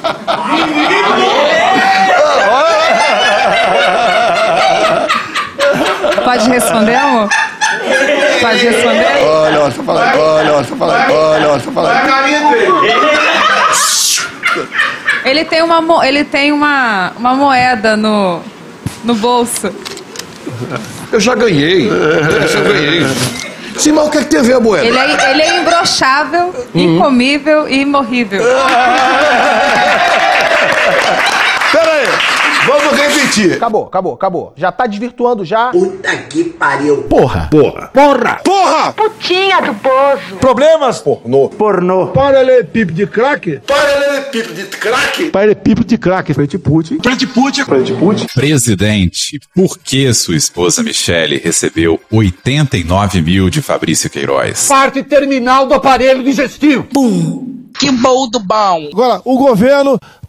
Pode 6.24 6.50
responder, 6.50 6.96
amor? 6.96 7.30
Pode 8.42 8.66
responder? 8.66 9.24
Olha, 9.24 9.62
olha, 9.62 9.72
tô 9.72 9.84
falando, 9.84 10.20
olha, 10.20 10.54
olha, 10.54 10.66
tô 10.66 10.76
falando, 10.76 11.12
olha, 11.12 11.50
olha, 11.50 11.62
tô 11.62 11.72
falando. 11.72 13.13
Ele 15.26 15.46
tem 15.46 15.62
uma, 15.62 16.08
ele 16.08 16.24
tem 16.24 16.52
uma, 16.52 17.12
uma 17.18 17.34
moeda 17.36 17.96
no, 17.96 18.42
no 19.04 19.16
bolso. 19.16 19.72
Eu 21.12 21.20
já 21.20 21.36
ganhei, 21.36 21.90
eu 21.90 22.48
já 22.48 22.62
ganhei. 22.62 23.06
Sim, 23.78 23.94
mas 23.94 24.08
o 24.08 24.10
que, 24.10 24.18
é 24.20 24.22
que 24.22 24.28
tem 24.28 24.40
a 24.40 24.44
ver 24.44 24.54
a 24.54 24.60
moeda? 24.60 24.86
Ele 24.86 24.98
é, 24.98 25.32
ele 25.32 25.42
é 25.42 25.62
imbrochável, 25.62 26.54
incomível 26.76 27.68
e 27.68 27.82
imorrível. 27.82 28.44
Vamos 32.66 32.98
repetir. 32.98 33.54
Acabou, 33.54 33.86
acabou, 33.86 34.14
acabou. 34.14 34.54
Já 34.56 34.72
tá 34.72 34.88
desvirtuando 34.88 35.44
já. 35.44 35.72
Puta 35.72 36.16
que 36.30 36.46
pariu. 36.46 37.04
Porra. 37.04 37.50
Porra. 37.52 37.88
Porra. 37.94 38.42
Porra. 38.44 38.94
Putinha 38.94 39.62
do 39.62 39.74
poço. 39.76 40.36
Problemas? 40.40 41.00
Pornô. 41.00 41.50
Pornô. 41.50 42.08
Paralelepípedo 42.08 42.94
de 42.94 43.08
crack? 43.08 43.60
Paralelepípedo 43.68 44.54
de 44.54 44.64
crack? 44.78 45.30
Paralelepípedo 45.30 45.88
de 45.88 45.98
crack. 45.98 46.34
Frente 46.34 46.58
Putin. 46.58 47.00
Frente 47.02 47.28
Putin. 47.28 47.64
Frente 47.66 47.94
Putin. 47.94 48.28
Presidente, 48.34 49.40
por 49.54 49.78
que 49.78 50.14
sua 50.14 50.36
esposa 50.36 50.82
Michele 50.82 51.38
recebeu 51.38 52.00
89 52.12 53.22
mil 53.22 53.50
de 53.50 53.62
Fabrício 53.62 54.10
Queiroz? 54.10 54.68
Parte 54.68 55.04
terminal 55.04 55.68
do 55.68 55.74
aparelho 55.74 56.24
digestivo. 56.24 56.84
Pum. 56.84 57.54
Que 57.78 57.92
bom 57.92 58.30
do 58.30 58.40
bom. 58.40 58.90
Agora, 58.92 59.22
o 59.26 59.38
governo 59.38 60.00